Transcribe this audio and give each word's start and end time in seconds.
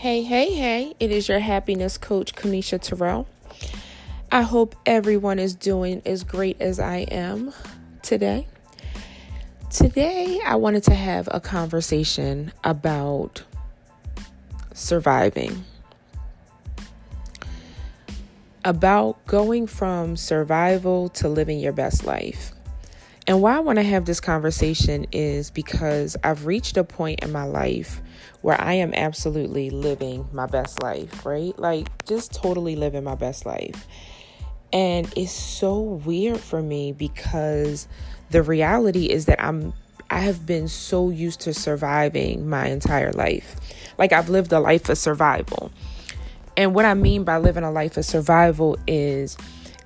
Hey, 0.00 0.22
hey, 0.22 0.54
hey, 0.54 0.94
it 0.98 1.10
is 1.10 1.28
your 1.28 1.40
happiness 1.40 1.98
coach, 1.98 2.34
Kamisha 2.34 2.80
Terrell. 2.80 3.28
I 4.32 4.40
hope 4.40 4.74
everyone 4.86 5.38
is 5.38 5.54
doing 5.54 6.00
as 6.06 6.24
great 6.24 6.56
as 6.58 6.80
I 6.80 7.00
am 7.10 7.52
today. 8.00 8.48
Today, 9.68 10.40
I 10.42 10.56
wanted 10.56 10.84
to 10.84 10.94
have 10.94 11.28
a 11.30 11.38
conversation 11.38 12.50
about 12.64 13.42
surviving, 14.72 15.66
about 18.64 19.22
going 19.26 19.66
from 19.66 20.16
survival 20.16 21.10
to 21.10 21.28
living 21.28 21.60
your 21.60 21.74
best 21.74 22.06
life. 22.06 22.52
And 23.30 23.40
why 23.40 23.56
I 23.56 23.60
want 23.60 23.76
to 23.78 23.84
have 23.84 24.06
this 24.06 24.18
conversation 24.18 25.06
is 25.12 25.52
because 25.52 26.16
I've 26.24 26.46
reached 26.46 26.76
a 26.76 26.82
point 26.82 27.22
in 27.22 27.30
my 27.30 27.44
life 27.44 28.02
where 28.40 28.60
I 28.60 28.72
am 28.72 28.92
absolutely 28.92 29.70
living 29.70 30.28
my 30.32 30.46
best 30.46 30.82
life, 30.82 31.24
right? 31.24 31.56
Like 31.56 32.06
just 32.06 32.32
totally 32.32 32.74
living 32.74 33.04
my 33.04 33.14
best 33.14 33.46
life. 33.46 33.86
And 34.72 35.08
it's 35.16 35.30
so 35.30 35.78
weird 35.78 36.40
for 36.40 36.60
me 36.60 36.90
because 36.90 37.86
the 38.30 38.42
reality 38.42 39.06
is 39.06 39.26
that 39.26 39.40
I'm 39.40 39.74
I 40.10 40.18
have 40.22 40.44
been 40.44 40.66
so 40.66 41.08
used 41.10 41.42
to 41.42 41.54
surviving 41.54 42.48
my 42.48 42.66
entire 42.66 43.12
life. 43.12 43.54
Like 43.96 44.12
I've 44.12 44.28
lived 44.28 44.50
a 44.50 44.58
life 44.58 44.88
of 44.88 44.98
survival. 44.98 45.70
And 46.56 46.74
what 46.74 46.84
I 46.84 46.94
mean 46.94 47.22
by 47.22 47.38
living 47.38 47.62
a 47.62 47.70
life 47.70 47.96
of 47.96 48.04
survival 48.04 48.76
is 48.88 49.36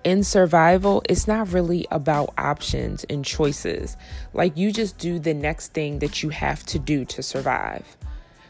in 0.04 0.22
survival, 0.22 1.02
it's 1.08 1.26
not 1.26 1.52
really 1.52 1.86
about 1.90 2.32
options 2.36 3.04
and 3.04 3.24
choices. 3.24 3.96
Like 4.32 4.56
you 4.56 4.70
just 4.70 4.98
do 4.98 5.18
the 5.18 5.34
next 5.34 5.72
thing 5.72 5.98
that 6.00 6.22
you 6.22 6.28
have 6.28 6.62
to 6.66 6.78
do 6.78 7.04
to 7.06 7.22
survive. 7.22 7.96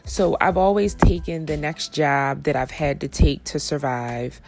So 0.03 0.37
I've 0.39 0.57
always 0.57 0.93
taken 0.93 1.47
the 1.47 1.57
next 1.57 1.93
job 1.93 2.43
that 2.43 2.55
I've 2.55 2.71
had 2.71 3.01
to 3.01 3.07
take 3.07 3.43
to 3.45 3.59
survive. 3.59 4.39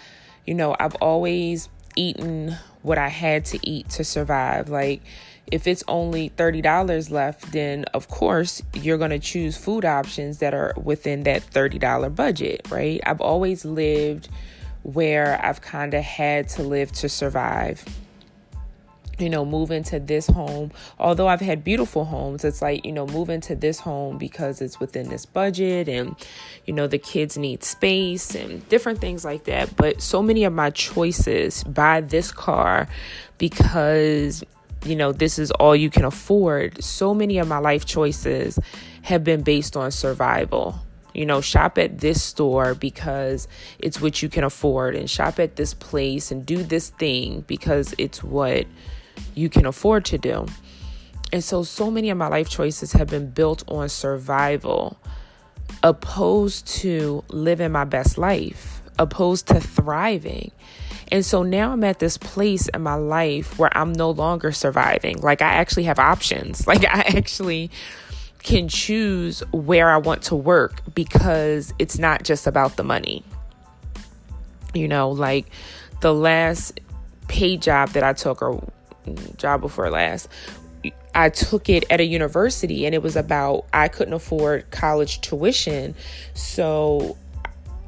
You 0.45 0.53
know, 0.53 0.75
I've 0.79 0.95
always 0.95 1.69
eaten 1.95 2.55
what 2.83 2.97
I 2.97 3.07
had 3.07 3.45
to 3.45 3.59
eat 3.67 3.89
to 3.91 4.03
survive. 4.03 4.69
Like, 4.69 5.01
if 5.51 5.65
it's 5.65 5.83
only 5.87 6.29
$30 6.31 7.09
left, 7.09 7.51
then 7.53 7.85
of 7.93 8.09
course 8.09 8.61
you're 8.73 8.97
going 8.97 9.11
to 9.11 9.19
choose 9.19 9.57
food 9.57 9.85
options 9.85 10.39
that 10.39 10.53
are 10.53 10.73
within 10.81 11.23
that 11.23 11.41
$30 11.51 12.13
budget, 12.13 12.67
right? 12.69 12.99
I've 13.05 13.21
always 13.21 13.63
lived 13.63 14.29
where 14.87 15.37
I've 15.43 15.59
kind 15.59 15.93
of 15.93 16.01
had 16.01 16.47
to 16.49 16.63
live 16.63 16.93
to 16.93 17.09
survive. 17.09 17.83
You 19.19 19.29
know, 19.29 19.43
move 19.43 19.69
into 19.69 19.99
this 19.99 20.27
home. 20.27 20.71
Although 20.97 21.27
I've 21.27 21.41
had 21.41 21.63
beautiful 21.63 22.05
homes, 22.05 22.45
it's 22.45 22.61
like, 22.61 22.85
you 22.85 22.93
know, 22.93 23.05
move 23.05 23.29
into 23.29 23.53
this 23.53 23.79
home 23.79 24.17
because 24.17 24.61
it's 24.61 24.79
within 24.79 25.09
this 25.09 25.25
budget 25.25 25.89
and, 25.89 26.15
you 26.65 26.73
know, 26.73 26.87
the 26.87 26.99
kids 26.99 27.37
need 27.37 27.63
space 27.63 28.33
and 28.33 28.67
different 28.69 29.01
things 29.01 29.25
like 29.25 29.43
that. 29.45 29.75
But 29.75 30.01
so 30.01 30.21
many 30.21 30.45
of 30.45 30.53
my 30.53 30.69
choices 30.69 31.63
buy 31.65 32.01
this 32.01 32.31
car 32.31 32.87
because 33.37 34.43
you 34.85 34.95
know, 34.95 35.11
this 35.11 35.39
is 35.39 35.49
all 35.51 35.75
you 35.75 35.89
can 35.89 36.05
afford. 36.05 36.81
So 36.83 37.13
many 37.13 37.39
of 37.39 37.47
my 37.47 37.57
life 37.57 37.83
choices 37.83 38.59
have 39.01 39.23
been 39.23 39.41
based 39.41 39.75
on 39.75 39.91
survival. 39.91 40.79
You 41.17 41.25
know, 41.25 41.41
shop 41.41 41.77
at 41.77 41.99
this 41.99 42.23
store 42.23 42.75
because 42.75 43.47
it's 43.79 43.99
what 43.99 44.21
you 44.21 44.29
can 44.29 44.43
afford, 44.43 44.95
and 44.95 45.09
shop 45.09 45.39
at 45.39 45.55
this 45.55 45.73
place 45.73 46.31
and 46.31 46.45
do 46.45 46.63
this 46.63 46.91
thing 46.91 47.41
because 47.47 47.93
it's 47.97 48.23
what 48.23 48.67
you 49.35 49.49
can 49.49 49.65
afford 49.65 50.05
to 50.05 50.17
do. 50.17 50.45
And 51.33 51.43
so, 51.43 51.63
so 51.63 51.91
many 51.91 52.09
of 52.09 52.17
my 52.17 52.27
life 52.27 52.49
choices 52.49 52.93
have 52.93 53.07
been 53.07 53.31
built 53.31 53.63
on 53.67 53.89
survival, 53.89 54.97
opposed 55.83 56.67
to 56.67 57.23
living 57.29 57.71
my 57.71 57.83
best 57.83 58.17
life, 58.17 58.81
opposed 58.97 59.47
to 59.47 59.59
thriving. 59.59 60.51
And 61.11 61.25
so 61.25 61.43
now 61.43 61.71
I'm 61.71 61.83
at 61.83 61.99
this 61.99 62.17
place 62.17 62.67
in 62.69 62.81
my 62.81 62.95
life 62.95 63.57
where 63.57 63.75
I'm 63.77 63.93
no 63.93 64.11
longer 64.11 64.51
surviving. 64.51 65.19
Like, 65.21 65.41
I 65.41 65.53
actually 65.53 65.83
have 65.83 65.99
options. 65.99 66.65
Like, 66.67 66.83
I 66.83 67.17
actually 67.17 67.71
can 68.47 68.69
choose 68.69 69.41
where 69.51 69.89
I 69.89 69.97
want 69.97 70.21
to 70.23 70.35
work 70.35 70.81
because 70.95 71.73
it's 71.79 71.99
not 71.99 72.23
just 72.23 72.47
about 72.47 72.77
the 72.77 72.83
money. 72.83 73.25
You 74.73 74.87
know, 74.87 75.09
like 75.09 75.47
the 75.99 76.13
last 76.13 76.79
paid 77.27 77.61
job 77.61 77.89
that 77.89 78.03
I 78.03 78.13
took, 78.13 78.41
or 78.41 78.65
job 79.35 79.59
before 79.59 79.89
last, 79.89 80.29
I 81.13 81.27
took 81.29 81.67
it 81.67 81.83
at 81.89 81.99
a 81.99 82.05
university 82.05 82.85
and 82.85 82.95
it 82.95 83.03
was 83.03 83.17
about 83.17 83.65
I 83.73 83.89
couldn't 83.89 84.13
afford 84.13 84.71
college 84.71 85.19
tuition. 85.19 85.93
So 86.33 87.17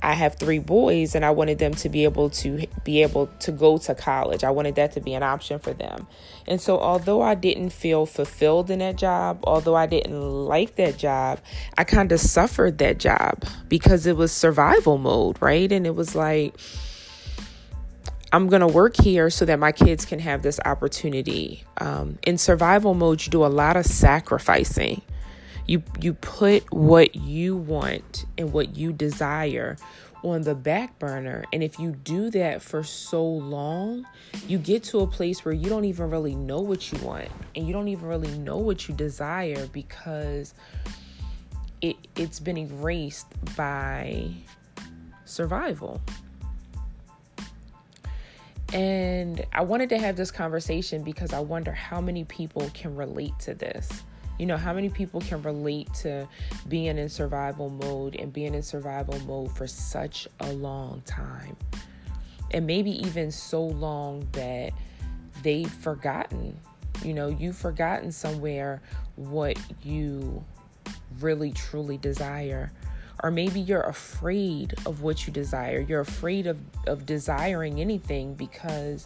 I 0.01 0.13
have 0.13 0.35
three 0.35 0.59
boys 0.59 1.15
and 1.15 1.25
I 1.25 1.31
wanted 1.31 1.59
them 1.59 1.73
to 1.75 1.89
be 1.89 2.03
able 2.03 2.29
to 2.31 2.65
be 2.83 3.01
able 3.01 3.27
to 3.39 3.51
go 3.51 3.77
to 3.79 3.95
college. 3.95 4.43
I 4.43 4.51
wanted 4.51 4.75
that 4.75 4.93
to 4.93 5.01
be 5.01 5.13
an 5.13 5.23
option 5.23 5.59
for 5.59 5.73
them. 5.73 6.07
And 6.47 6.61
so 6.61 6.79
although 6.79 7.21
I 7.21 7.35
didn't 7.35 7.71
feel 7.71 8.05
fulfilled 8.05 8.69
in 8.69 8.79
that 8.79 8.95
job, 8.95 9.39
although 9.43 9.75
I 9.75 9.85
didn't 9.85 10.19
like 10.19 10.75
that 10.75 10.97
job, 10.97 11.39
I 11.77 11.83
kind 11.83 12.11
of 12.11 12.19
suffered 12.19 12.77
that 12.79 12.97
job 12.97 13.43
because 13.67 14.05
it 14.05 14.15
was 14.15 14.31
survival 14.31 14.97
mode, 14.97 15.41
right? 15.41 15.71
And 15.71 15.85
it 15.85 15.95
was 15.95 16.15
like 16.15 16.55
I'm 18.31 18.47
going 18.47 18.61
to 18.61 18.67
work 18.67 18.95
here 18.95 19.29
so 19.29 19.45
that 19.45 19.57
my 19.59 19.71
kids 19.71 20.05
can 20.05 20.19
have 20.19 20.43
this 20.43 20.59
opportunity. 20.63 21.63
Um, 21.77 22.19
in 22.23 22.37
survival 22.37 22.93
mode, 22.93 23.25
you 23.25 23.31
do 23.31 23.43
a 23.43 23.47
lot 23.47 23.75
of 23.75 23.85
sacrificing 23.85 25.01
you 25.69 25.83
you 26.01 26.15
put 26.15 26.73
what 26.73 27.15
you 27.15 27.55
want 27.55 28.25
and 28.39 28.51
what 28.51 28.75
you 28.75 28.91
desire 28.91 29.77
on 30.23 30.41
the 30.41 30.55
back 30.55 30.97
burner. 30.97 31.45
And 31.53 31.61
if 31.61 31.77
you 31.77 31.91
do 31.91 32.31
that 32.31 32.63
for 32.63 32.83
so 32.83 33.23
long, 33.23 34.07
you 34.47 34.57
get 34.57 34.83
to 34.85 35.01
a 35.01 35.07
place 35.07 35.45
where 35.45 35.53
you 35.53 35.69
don't 35.69 35.85
even 35.85 36.09
really 36.09 36.35
know 36.35 36.59
what 36.59 36.91
you 36.91 36.97
want 37.05 37.29
and 37.55 37.67
you 37.67 37.71
don't 37.71 37.87
even 37.87 38.07
really 38.07 38.35
know 38.39 38.57
what 38.57 38.89
you 38.89 38.95
desire 38.95 39.67
because 39.67 40.55
it 41.81 41.97
it's 42.15 42.39
been 42.39 42.57
erased 42.57 43.27
by 43.55 44.31
survival. 45.25 46.01
And 48.73 49.45
I 49.53 49.61
wanted 49.61 49.89
to 49.89 49.99
have 49.99 50.15
this 50.15 50.31
conversation 50.31 51.03
because 51.03 51.31
I 51.31 51.39
wonder 51.39 51.71
how 51.71 52.01
many 52.01 52.23
people 52.23 52.69
can 52.73 52.95
relate 52.95 53.37
to 53.41 53.53
this. 53.53 54.03
You 54.39 54.45
know, 54.45 54.55
how 54.55 54.71
many 54.71 54.87
people 54.87 55.19
can 55.19 55.41
relate 55.41 55.93
to 55.95 56.25
being 56.69 56.97
in 56.97 57.09
survival 57.09 57.69
mode 57.69 58.15
and 58.15 58.31
being 58.31 58.55
in 58.55 58.63
survival 58.63 59.19
mode 59.27 59.55
for 59.55 59.67
such 59.67 60.29
a 60.39 60.53
long 60.53 61.01
time? 61.01 61.57
And 62.51 62.65
maybe 62.65 62.91
even 63.05 63.31
so 63.31 63.61
long 63.61 64.25
that 64.31 64.71
they've 65.43 65.69
forgotten. 65.69 66.57
You 67.03 67.13
know, 67.13 67.27
you've 67.27 67.57
forgotten 67.57 68.13
somewhere 68.13 68.81
what 69.17 69.59
you 69.83 70.43
really 71.19 71.51
truly 71.51 71.97
desire. 71.97 72.71
Or 73.21 73.31
maybe 73.31 73.59
you're 73.59 73.81
afraid 73.81 74.73
of 74.85 75.01
what 75.01 75.27
you 75.27 75.33
desire. 75.33 75.81
You're 75.81 75.99
afraid 75.99 76.47
of, 76.47 76.61
of 76.87 77.05
desiring 77.05 77.81
anything 77.81 78.35
because 78.35 79.05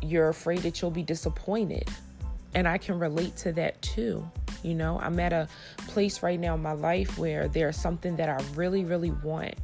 you're 0.00 0.28
afraid 0.28 0.60
that 0.60 0.80
you'll 0.80 0.92
be 0.92 1.02
disappointed 1.02 1.90
and 2.54 2.66
I 2.66 2.78
can 2.78 2.98
relate 2.98 3.36
to 3.38 3.52
that 3.52 3.80
too. 3.82 4.28
You 4.62 4.74
know, 4.74 4.98
I'm 5.00 5.18
at 5.20 5.32
a 5.32 5.48
place 5.88 6.22
right 6.22 6.40
now 6.40 6.54
in 6.54 6.62
my 6.62 6.72
life 6.72 7.18
where 7.18 7.48
there's 7.48 7.76
something 7.76 8.16
that 8.16 8.28
I 8.28 8.42
really, 8.54 8.84
really 8.84 9.10
want. 9.10 9.54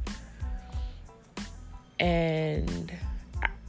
And 1.99 2.91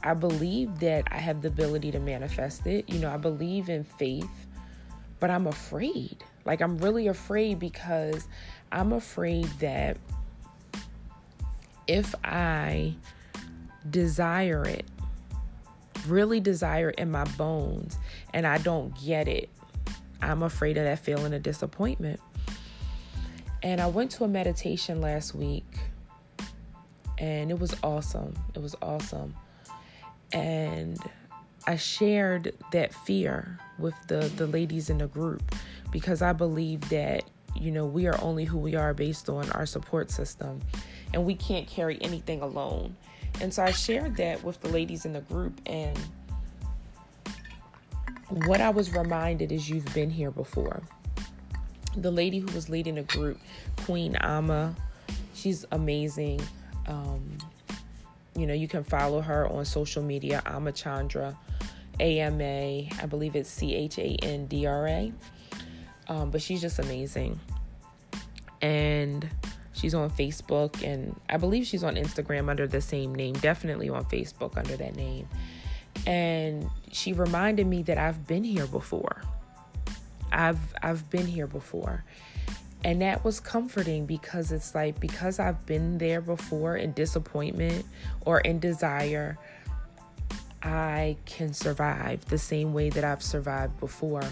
I 0.03 0.13
believe 0.13 0.79
that 0.79 1.05
I 1.11 1.17
have 1.17 1.41
the 1.41 1.47
ability 1.47 1.91
to 1.91 1.99
manifest 1.99 2.67
it. 2.67 2.87
You 2.87 2.99
know, 2.99 3.09
I 3.09 3.17
believe 3.17 3.69
in 3.69 3.83
faith, 3.83 4.29
but 5.19 5.29
I'm 5.29 5.47
afraid. 5.47 6.23
Like, 6.45 6.61
I'm 6.61 6.77
really 6.77 7.07
afraid 7.07 7.59
because 7.59 8.27
I'm 8.71 8.93
afraid 8.93 9.45
that 9.59 9.97
if 11.87 12.13
I 12.23 12.95
desire 13.89 14.63
it 14.65 14.85
really 16.07 16.39
desire 16.39 16.89
in 16.89 17.11
my 17.11 17.23
bones 17.37 17.97
and 18.33 18.45
I 18.45 18.57
don't 18.57 18.93
get 19.03 19.27
it, 19.27 19.49
I'm 20.21 20.43
afraid 20.43 20.77
of 20.77 20.83
that 20.85 20.99
feeling 20.99 21.33
of 21.33 21.43
disappointment. 21.43 22.19
And 23.63 23.81
I 23.81 23.87
went 23.87 24.11
to 24.11 24.23
a 24.23 24.27
meditation 24.27 25.01
last 25.01 25.33
week 25.33 25.65
and 27.17 27.51
it 27.51 27.59
was 27.59 27.75
awesome. 27.83 28.33
It 28.53 28.61
was 28.61 28.75
awesome. 28.81 29.35
And 30.31 30.99
I 31.67 31.77
shared 31.77 32.53
that 32.71 32.93
fear 32.93 33.59
with 33.79 33.95
the 34.07 34.31
the 34.35 34.47
ladies 34.47 34.89
in 34.89 34.99
the 34.99 35.07
group 35.07 35.41
because 35.91 36.21
I 36.21 36.33
believe 36.33 36.89
that 36.89 37.23
you 37.55 37.71
know 37.71 37.85
we 37.85 38.07
are 38.07 38.21
only 38.21 38.45
who 38.45 38.57
we 38.57 38.75
are 38.75 38.93
based 38.93 39.29
on 39.29 39.49
our 39.51 39.65
support 39.65 40.11
system 40.11 40.61
and 41.13 41.25
we 41.25 41.35
can't 41.35 41.67
carry 41.67 41.97
anything 42.01 42.41
alone. 42.41 42.95
And 43.41 43.53
so 43.53 43.63
I 43.63 43.71
shared 43.71 44.17
that 44.17 44.43
with 44.43 44.59
the 44.61 44.69
ladies 44.69 45.05
in 45.05 45.13
the 45.13 45.21
group. 45.21 45.59
And 45.65 45.97
what 48.45 48.61
I 48.61 48.69
was 48.69 48.93
reminded 48.93 49.51
is 49.51 49.69
you've 49.69 49.93
been 49.93 50.09
here 50.09 50.31
before. 50.31 50.81
The 51.97 52.11
lady 52.11 52.39
who 52.39 52.51
was 52.53 52.69
leading 52.69 52.95
the 52.95 53.03
group, 53.03 53.39
Queen 53.85 54.15
Ama, 54.17 54.75
she's 55.33 55.65
amazing. 55.71 56.41
Um, 56.87 57.37
you 58.35 58.45
know, 58.45 58.53
you 58.53 58.67
can 58.67 58.83
follow 58.83 59.21
her 59.21 59.47
on 59.47 59.63
social 59.63 60.03
media, 60.03 60.41
Ama 60.45 60.71
Amachandra, 60.71 61.37
A 61.99 62.19
M 62.19 62.41
A, 62.41 62.89
I 63.01 63.05
believe 63.05 63.35
it's 63.35 63.49
C 63.49 63.73
H 63.75 63.97
A 63.97 64.17
N 64.23 64.47
D 64.47 64.65
R 64.65 64.87
A. 64.87 65.13
Um, 66.07 66.31
but 66.31 66.41
she's 66.41 66.61
just 66.61 66.79
amazing. 66.79 67.39
And 68.61 69.29
she's 69.75 69.93
on 69.93 70.09
Facebook, 70.09 70.81
and 70.83 71.19
I 71.29 71.37
believe 71.37 71.65
she's 71.65 71.83
on 71.83 71.95
Instagram 71.95 72.49
under 72.49 72.67
the 72.67 72.81
same 72.81 73.13
name, 73.13 73.33
definitely 73.33 73.89
on 73.89 74.05
Facebook 74.05 74.57
under 74.57 74.75
that 74.77 74.95
name. 74.95 75.27
And 76.07 76.69
she 76.91 77.13
reminded 77.13 77.67
me 77.67 77.83
that 77.83 77.97
I've 77.97 78.25
been 78.27 78.43
here 78.43 78.67
before. 78.67 79.21
I've 80.31 80.59
I've 80.81 81.09
been 81.09 81.27
here 81.27 81.47
before. 81.47 82.03
And 82.83 83.01
that 83.01 83.23
was 83.23 83.39
comforting 83.39 84.05
because 84.05 84.51
it's 84.51 84.75
like 84.75 84.99
because 84.99 85.39
I've 85.39 85.65
been 85.65 85.97
there 85.97 86.21
before 86.21 86.77
in 86.77 86.93
disappointment 86.93 87.85
or 88.25 88.41
in 88.41 88.59
desire, 88.59 89.39
I 90.61 91.17
can 91.25 91.53
survive 91.53 92.25
the 92.25 92.37
same 92.37 92.73
way 92.73 92.89
that 92.91 93.03
I've 93.03 93.23
survived 93.23 93.79
before. 93.79 94.23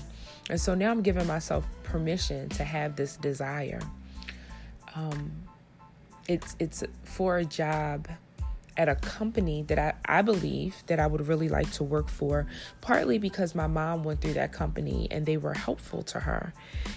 And 0.49 0.59
so 0.59 0.75
now 0.75 0.91
I'm 0.91 1.01
giving 1.01 1.25
myself 1.25 1.65
permission 1.83 2.49
to 2.49 2.63
have 2.63 2.95
this 2.95 3.17
desire. 3.17 3.79
Um, 4.95 5.31
it's 6.27 6.55
it's 6.59 6.83
for 7.03 7.37
a 7.37 7.45
job 7.45 8.07
at 8.77 8.89
a 8.89 8.95
company 8.95 9.63
that 9.63 9.77
I, 9.77 9.93
I 10.05 10.21
believe 10.21 10.75
that 10.87 10.99
I 10.99 11.07
would 11.07 11.27
really 11.27 11.49
like 11.49 11.71
to 11.73 11.83
work 11.83 12.09
for, 12.09 12.47
partly 12.81 13.19
because 13.19 13.53
my 13.53 13.67
mom 13.67 14.03
went 14.03 14.21
through 14.21 14.33
that 14.33 14.51
company 14.51 15.07
and 15.11 15.25
they 15.25 15.37
were 15.37 15.53
helpful 15.53 16.01
to 16.03 16.19
her. 16.19 16.53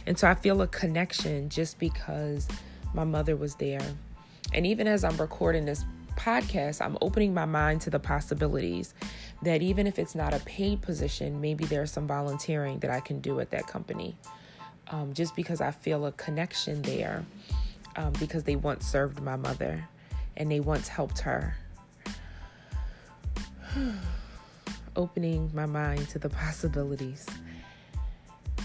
And 0.07 0.19
so 0.19 0.29
I 0.29 0.35
feel 0.35 0.63
a 0.63 0.67
connection 0.67 1.49
just 1.49 1.79
because 1.79 2.49
my 2.95 3.05
mother 3.05 3.37
was 3.37 3.57
there. 3.57 3.83
And 4.55 4.67
even 4.67 4.87
as 4.87 5.05
I'm 5.05 5.17
recording 5.19 5.67
this 5.67 5.85
podcast, 6.17 6.81
I'm 6.81 6.97
opening 7.03 7.35
my 7.35 7.45
mind 7.45 7.83
to 7.83 7.91
the 7.91 7.99
possibilities 7.99 8.95
that 9.43 9.61
even 9.61 9.87
if 9.87 9.99
it's 9.99 10.15
not 10.15 10.33
a 10.33 10.41
paid 10.41 10.81
position, 10.81 11.41
maybe 11.41 11.65
there's 11.67 11.91
some 11.91 12.07
volunteering 12.07 12.79
that 12.79 12.91
I 12.91 13.01
can 13.01 13.21
do 13.21 13.39
at 13.41 13.51
that 13.51 13.67
company. 13.67 14.17
Um, 14.89 15.13
just 15.13 15.35
because 15.37 15.61
I 15.61 15.73
feel 15.73 16.07
a 16.07 16.13
connection 16.13 16.81
there, 16.83 17.25
um, 17.97 18.13
because 18.19 18.45
they 18.45 18.57
once 18.57 18.87
served 18.87 19.21
my 19.21 19.37
mother 19.37 19.89
and 20.37 20.51
they 20.51 20.61
once 20.61 20.89
helped 20.89 21.21
her. 21.21 21.57
Opening 24.97 25.51
my 25.55 25.67
mind 25.67 26.09
to 26.11 26.19
the 26.19 26.29
possibilities. 26.45 27.27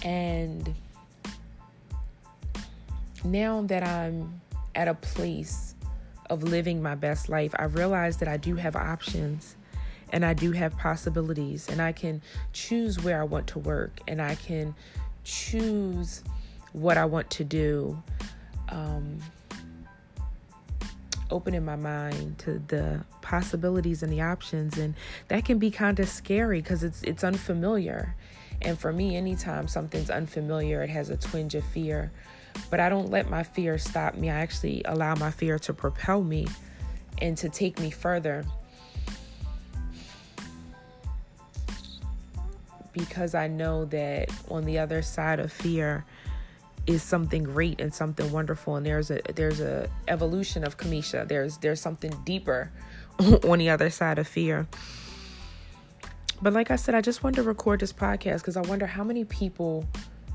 And 0.04 0.74
now 3.24 3.62
that 3.62 3.82
I'm 3.82 4.40
at 4.74 4.88
a 4.88 4.94
place 4.94 5.74
of 6.30 6.42
living 6.42 6.82
my 6.82 6.94
best 6.94 7.28
life, 7.28 7.54
I 7.58 7.64
realize 7.64 8.16
that 8.18 8.28
I 8.28 8.36
do 8.36 8.56
have 8.56 8.74
options 8.76 9.56
and 10.12 10.24
I 10.26 10.34
do 10.34 10.52
have 10.52 10.76
possibilities, 10.76 11.68
and 11.68 11.80
I 11.80 11.92
can 11.92 12.20
choose 12.52 13.02
where 13.02 13.18
I 13.18 13.24
want 13.24 13.46
to 13.48 13.58
work, 13.58 13.98
and 14.06 14.20
I 14.20 14.34
can 14.34 14.74
choose 15.24 16.22
what 16.72 16.98
I 16.98 17.06
want 17.06 17.30
to 17.30 17.44
do. 17.44 18.02
Um, 18.72 19.20
opening 21.32 21.64
my 21.64 21.76
mind 21.76 22.38
to 22.38 22.62
the 22.68 23.04
possibilities 23.22 24.02
and 24.02 24.12
the 24.12 24.20
options. 24.20 24.78
And 24.78 24.94
that 25.28 25.44
can 25.44 25.58
be 25.58 25.70
kind 25.70 25.98
of 25.98 26.08
scary 26.08 26.60
because 26.60 26.84
it's 26.84 27.02
it's 27.02 27.24
unfamiliar. 27.24 28.14
And 28.60 28.78
for 28.78 28.92
me 28.92 29.16
anytime 29.16 29.66
something's 29.66 30.10
unfamiliar 30.10 30.82
it 30.82 30.90
has 30.90 31.10
a 31.10 31.16
twinge 31.16 31.54
of 31.54 31.64
fear. 31.64 32.12
But 32.70 32.80
I 32.80 32.90
don't 32.90 33.10
let 33.10 33.30
my 33.30 33.42
fear 33.42 33.78
stop 33.78 34.14
me. 34.14 34.30
I 34.30 34.40
actually 34.40 34.82
allow 34.84 35.14
my 35.14 35.30
fear 35.30 35.58
to 35.60 35.72
propel 35.72 36.22
me 36.22 36.46
and 37.20 37.36
to 37.38 37.48
take 37.48 37.80
me 37.80 37.90
further. 37.90 38.44
Because 42.92 43.34
I 43.34 43.48
know 43.48 43.86
that 43.86 44.30
on 44.50 44.66
the 44.66 44.78
other 44.78 45.00
side 45.00 45.40
of 45.40 45.50
fear 45.50 46.04
is 46.86 47.02
something 47.02 47.44
great 47.44 47.80
and 47.80 47.94
something 47.94 48.30
wonderful 48.32 48.76
and 48.76 48.84
there's 48.84 49.10
a 49.10 49.20
there's 49.34 49.60
a 49.60 49.88
evolution 50.08 50.64
of 50.64 50.76
Kamisha. 50.76 51.26
There's 51.26 51.58
there's 51.58 51.80
something 51.80 52.12
deeper 52.24 52.72
on 53.44 53.58
the 53.58 53.70
other 53.70 53.90
side 53.90 54.18
of 54.18 54.26
fear. 54.26 54.66
But 56.40 56.52
like 56.52 56.72
I 56.72 56.76
said, 56.76 56.96
I 56.96 57.00
just 57.00 57.22
wanted 57.22 57.36
to 57.36 57.42
record 57.44 57.80
this 57.80 57.92
podcast 57.92 58.38
because 58.38 58.56
I 58.56 58.62
wonder 58.62 58.84
how 58.84 59.04
many 59.04 59.24
people 59.24 59.86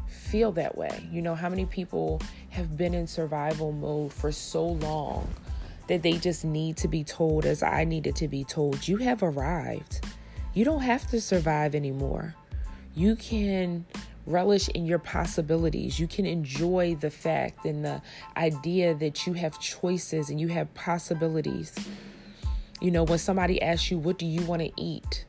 feel 0.07 0.53
that 0.53 0.77
way. 0.77 1.05
You 1.11 1.21
know, 1.21 1.35
how 1.35 1.49
many 1.49 1.65
people 1.65 2.21
have 2.49 2.77
been 2.77 2.93
in 2.93 3.07
survival 3.07 3.73
mode 3.73 4.13
for 4.13 4.31
so 4.31 4.65
long 4.65 5.27
that 5.87 6.03
they 6.03 6.13
just 6.13 6.45
need 6.45 6.77
to 6.77 6.87
be 6.87 7.03
told, 7.03 7.45
as 7.45 7.61
I 7.61 7.83
needed 7.83 8.15
to 8.17 8.27
be 8.27 8.43
told, 8.43 8.87
you 8.87 8.97
have 8.97 9.21
arrived. 9.21 10.05
You 10.53 10.65
don't 10.65 10.81
have 10.81 11.07
to 11.07 11.19
survive 11.19 11.75
anymore. 11.75 12.35
You 12.95 13.15
can 13.15 13.85
relish 14.27 14.69
in 14.69 14.85
your 14.85 14.99
possibilities. 14.99 15.99
You 15.99 16.07
can 16.07 16.25
enjoy 16.25 16.95
the 16.99 17.09
fact 17.09 17.65
and 17.65 17.83
the 17.83 18.01
idea 18.35 18.93
that 18.95 19.25
you 19.25 19.33
have 19.33 19.59
choices 19.59 20.29
and 20.29 20.39
you 20.39 20.49
have 20.49 20.71
possibilities. 20.75 21.73
You 22.79 22.91
know, 22.91 23.03
when 23.03 23.17
somebody 23.17 23.59
asks 23.61 23.89
you, 23.89 23.97
What 23.97 24.19
do 24.19 24.25
you 24.25 24.41
want 24.43 24.61
to 24.61 24.71
eat? 24.77 25.25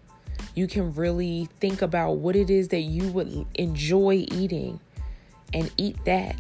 you 0.59 0.67
can 0.67 0.93
really 0.95 1.49
think 1.61 1.83
about 1.83 2.15
what 2.17 2.35
it 2.35 2.51
is 2.51 2.69
that 2.69 2.81
you 2.81 3.09
would 3.13 3.47
enjoy 3.55 4.27
eating 4.33 4.81
and 5.55 5.71
eat 5.77 5.97
that. 6.05 6.37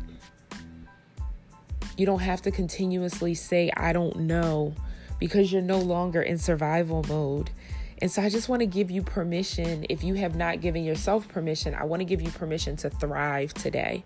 You 1.96 2.04
don't 2.04 2.20
have 2.20 2.42
to 2.42 2.50
continuously 2.50 3.34
say, 3.34 3.70
I 3.76 3.92
don't 3.92 4.16
know, 4.16 4.74
because 5.20 5.52
you're 5.52 5.62
no 5.62 5.78
longer 5.78 6.20
in 6.20 6.36
survival 6.38 7.04
mode. 7.08 7.50
And 8.00 8.10
so 8.10 8.22
I 8.22 8.28
just 8.28 8.48
want 8.48 8.60
to 8.60 8.66
give 8.66 8.90
you 8.90 9.02
permission. 9.02 9.84
If 9.88 10.04
you 10.04 10.14
have 10.14 10.36
not 10.36 10.60
given 10.60 10.84
yourself 10.84 11.28
permission, 11.28 11.74
I 11.74 11.84
want 11.84 12.00
to 12.00 12.04
give 12.04 12.22
you 12.22 12.30
permission 12.30 12.76
to 12.76 12.90
thrive 12.90 13.52
today. 13.54 14.04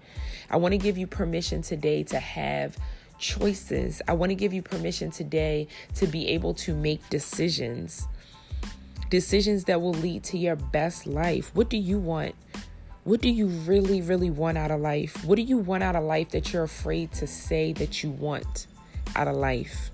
I 0.50 0.56
want 0.56 0.72
to 0.72 0.78
give 0.78 0.96
you 0.96 1.06
permission 1.06 1.62
today 1.62 2.02
to 2.04 2.18
have 2.18 2.76
choices. 3.18 4.00
I 4.08 4.14
want 4.14 4.30
to 4.30 4.34
give 4.34 4.52
you 4.52 4.62
permission 4.62 5.10
today 5.10 5.68
to 5.96 6.06
be 6.06 6.28
able 6.28 6.54
to 6.54 6.74
make 6.74 7.06
decisions. 7.10 8.08
Decisions 9.10 9.64
that 9.64 9.82
will 9.82 9.92
lead 9.92 10.24
to 10.24 10.38
your 10.38 10.56
best 10.56 11.06
life. 11.06 11.50
What 11.54 11.68
do 11.68 11.76
you 11.76 11.98
want? 11.98 12.34
What 13.04 13.20
do 13.20 13.28
you 13.28 13.48
really, 13.48 14.00
really 14.00 14.30
want 14.30 14.56
out 14.56 14.70
of 14.70 14.80
life? 14.80 15.24
What 15.24 15.36
do 15.36 15.42
you 15.42 15.58
want 15.58 15.82
out 15.82 15.96
of 15.96 16.04
life 16.04 16.30
that 16.30 16.52
you're 16.52 16.62
afraid 16.62 17.12
to 17.12 17.26
say 17.26 17.72
that 17.74 18.02
you 18.02 18.10
want 18.10 18.68
out 19.14 19.28
of 19.28 19.36
life? 19.36 19.90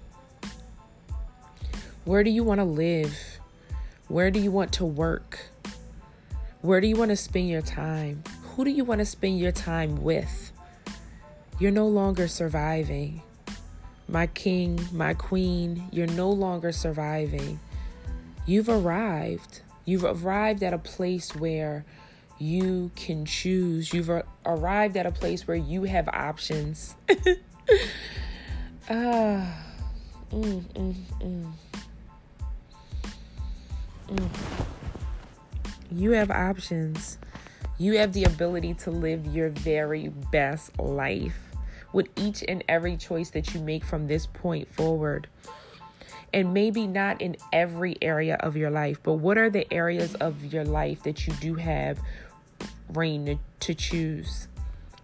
Where 2.04 2.22
do 2.22 2.30
you 2.30 2.44
want 2.44 2.60
to 2.60 2.64
live? 2.64 3.37
Where 4.08 4.30
do 4.30 4.40
you 4.40 4.50
want 4.50 4.72
to 4.72 4.86
work? 4.86 5.38
Where 6.62 6.80
do 6.80 6.86
you 6.86 6.96
want 6.96 7.10
to 7.10 7.16
spend 7.16 7.50
your 7.50 7.60
time? 7.60 8.24
Who 8.42 8.64
do 8.64 8.70
you 8.70 8.82
want 8.82 9.00
to 9.00 9.04
spend 9.04 9.38
your 9.38 9.52
time 9.52 10.02
with? 10.02 10.50
You're 11.58 11.72
no 11.72 11.86
longer 11.86 12.26
surviving. 12.26 13.20
My 14.08 14.26
king, 14.26 14.80
my 14.92 15.12
queen, 15.12 15.88
you're 15.92 16.06
no 16.06 16.30
longer 16.30 16.72
surviving. 16.72 17.60
You've 18.46 18.70
arrived. 18.70 19.60
You've 19.84 20.04
arrived 20.04 20.62
at 20.62 20.72
a 20.72 20.78
place 20.78 21.36
where 21.36 21.84
you 22.38 22.90
can 22.96 23.26
choose. 23.26 23.92
You've 23.92 24.10
arrived 24.46 24.96
at 24.96 25.04
a 25.04 25.12
place 25.12 25.46
where 25.46 25.56
you 25.56 25.84
have 25.84 26.08
options. 26.08 26.94
ah, 28.88 29.54
mm, 30.32 30.62
mm, 30.62 30.94
mm. 31.20 31.52
Mm. 34.08 34.28
You 35.90 36.12
have 36.12 36.30
options. 36.30 37.18
You 37.78 37.98
have 37.98 38.12
the 38.12 38.24
ability 38.24 38.74
to 38.74 38.90
live 38.90 39.26
your 39.26 39.50
very 39.50 40.08
best 40.08 40.78
life 40.78 41.38
with 41.92 42.08
each 42.16 42.44
and 42.46 42.62
every 42.68 42.96
choice 42.96 43.30
that 43.30 43.54
you 43.54 43.60
make 43.60 43.84
from 43.84 44.06
this 44.06 44.26
point 44.26 44.68
forward. 44.68 45.28
And 46.32 46.52
maybe 46.52 46.86
not 46.86 47.22
in 47.22 47.36
every 47.52 47.96
area 48.02 48.36
of 48.40 48.56
your 48.56 48.70
life, 48.70 49.00
but 49.02 49.14
what 49.14 49.38
are 49.38 49.48
the 49.48 49.72
areas 49.72 50.14
of 50.16 50.52
your 50.52 50.64
life 50.64 51.02
that 51.04 51.26
you 51.26 51.32
do 51.34 51.54
have 51.54 51.98
reign 52.90 53.26
to, 53.26 53.38
to 53.60 53.74
choose? 53.74 54.48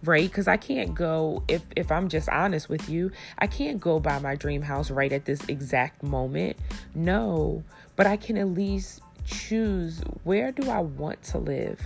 right 0.03 0.29
because 0.29 0.47
i 0.47 0.57
can't 0.57 0.93
go 0.93 1.43
if 1.47 1.63
if 1.75 1.91
i'm 1.91 2.09
just 2.09 2.29
honest 2.29 2.69
with 2.69 2.89
you 2.89 3.11
i 3.39 3.47
can't 3.47 3.79
go 3.79 3.99
buy 3.99 4.19
my 4.19 4.35
dream 4.35 4.61
house 4.61 4.91
right 4.91 5.11
at 5.11 5.25
this 5.25 5.41
exact 5.47 6.03
moment 6.03 6.57
no 6.93 7.63
but 7.95 8.05
i 8.07 8.17
can 8.17 8.37
at 8.37 8.49
least 8.49 9.01
choose 9.25 10.01
where 10.23 10.51
do 10.51 10.69
i 10.69 10.79
want 10.79 11.21
to 11.23 11.37
live? 11.37 11.79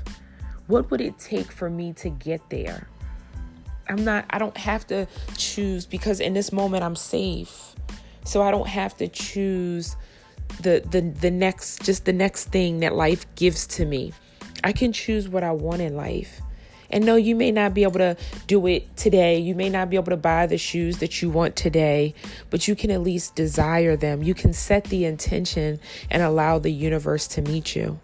What 0.68 0.92
would 0.92 1.02
it 1.02 1.18
take 1.18 1.52
for 1.52 1.70
me 1.70 1.94
to 1.94 2.10
get 2.10 2.42
there? 2.50 2.88
I'm 3.88 4.04
not 4.04 4.26
i 4.30 4.38
don't 4.38 4.58
have 4.58 4.86
to 4.88 5.08
choose 5.38 5.86
because 5.86 6.20
in 6.20 6.34
this 6.34 6.52
moment 6.52 6.84
i'm 6.84 6.96
safe. 6.96 7.76
So 8.26 8.42
i 8.42 8.52
don't 8.52 8.68
have 8.68 8.96
to 8.98 9.08
choose 9.08 9.96
the 10.62 10.84
the 10.92 11.02
the 11.02 11.32
next 11.32 11.84
just 11.84 12.06
the 12.06 12.14
next 12.14 12.46
thing 12.46 12.82
that 12.82 12.94
life 12.94 13.26
gives 13.36 13.66
to 13.68 13.86
me. 13.86 14.14
I 14.64 14.74
can 14.74 14.92
choose 14.92 15.30
what 15.30 15.44
i 15.44 15.52
want 15.52 15.82
in 15.82 15.96
life 15.96 16.42
And 16.90 17.06
no, 17.06 17.16
you 17.16 17.36
may 17.36 17.52
not 17.52 17.74
be 17.74 17.84
able 17.84 18.00
to 18.00 18.18
do 18.48 18.66
it 18.68 18.96
today. 18.98 19.38
You 19.40 19.56
may 19.56 19.70
not 19.70 19.90
be 19.90 19.96
able 19.96 20.12
to 20.12 20.18
buy 20.18 20.48
the 20.48 20.58
shoes 20.58 20.98
that 21.00 21.22
you 21.22 21.30
want 21.30 21.56
today, 21.56 22.16
but 22.50 22.68
you 22.68 22.76
can 22.76 22.92
at 22.92 23.02
least 23.02 23.36
desire 23.36 23.96
them. 23.96 24.24
You 24.24 24.34
can 24.34 24.54
set 24.54 24.86
the 24.86 25.06
intention 25.06 25.80
and 26.10 26.24
allow 26.24 26.60
the 26.60 26.72
universe 26.72 27.28
to 27.30 27.42
meet 27.42 27.76
you. 27.76 28.00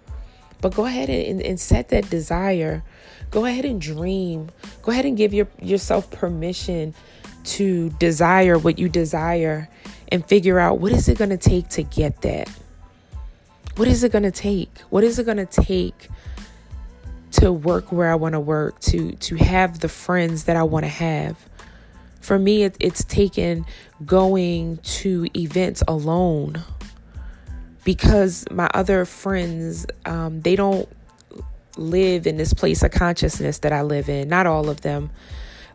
But 0.61 0.73
go 0.73 0.85
ahead 0.85 1.09
and, 1.09 1.41
and 1.41 1.59
set 1.59 1.89
that 1.89 2.09
desire. 2.09 2.83
Go 3.31 3.45
ahead 3.45 3.65
and 3.65 3.81
dream. 3.81 4.49
Go 4.81 4.91
ahead 4.91 5.05
and 5.05 5.17
give 5.17 5.33
your, 5.33 5.47
yourself 5.61 6.09
permission 6.11 6.93
to 7.45 7.89
desire 7.91 8.57
what 8.57 8.79
you 8.79 8.89
desire 8.89 9.69
and 10.11 10.25
figure 10.25 10.59
out 10.59 10.79
what 10.79 10.91
is 10.91 11.07
it 11.07 11.17
going 11.17 11.29
to 11.29 11.37
take 11.37 11.69
to 11.69 11.83
get 11.83 12.21
that? 12.21 12.49
What 13.75 13.87
is 13.87 14.03
it 14.03 14.11
going 14.11 14.23
to 14.23 14.31
take? 14.31 14.79
What 14.89 15.03
is 15.03 15.19
it 15.19 15.25
going 15.25 15.37
to 15.37 15.45
take 15.45 16.07
to 17.39 17.51
work 17.51 17.91
where 17.91 18.11
I 18.11 18.15
want 18.15 18.33
to 18.33 18.39
work, 18.39 18.79
to 18.81 19.11
to 19.13 19.35
have 19.35 19.79
the 19.79 19.89
friends 19.89 20.45
that 20.45 20.55
I 20.55 20.63
want 20.63 20.85
to 20.85 20.89
have. 20.89 21.37
For 22.21 22.39
me, 22.39 22.63
it, 22.63 22.75
it's 22.79 23.03
taken 23.03 23.65
going 24.05 24.77
to 24.77 25.27
events 25.35 25.83
alone 25.87 26.63
because 27.83 28.45
my 28.49 28.69
other 28.73 29.05
friends 29.05 29.85
um, 30.05 30.41
they 30.41 30.55
don't 30.55 30.89
live 31.77 32.25
in 32.25 32.37
this 32.37 32.53
place 32.53 32.81
of 32.83 32.91
consciousness 32.91 33.59
that 33.59 33.73
I 33.73 33.81
live 33.81 34.09
in. 34.09 34.27
Not 34.29 34.47
all 34.47 34.69
of 34.69 34.81
them. 34.81 35.11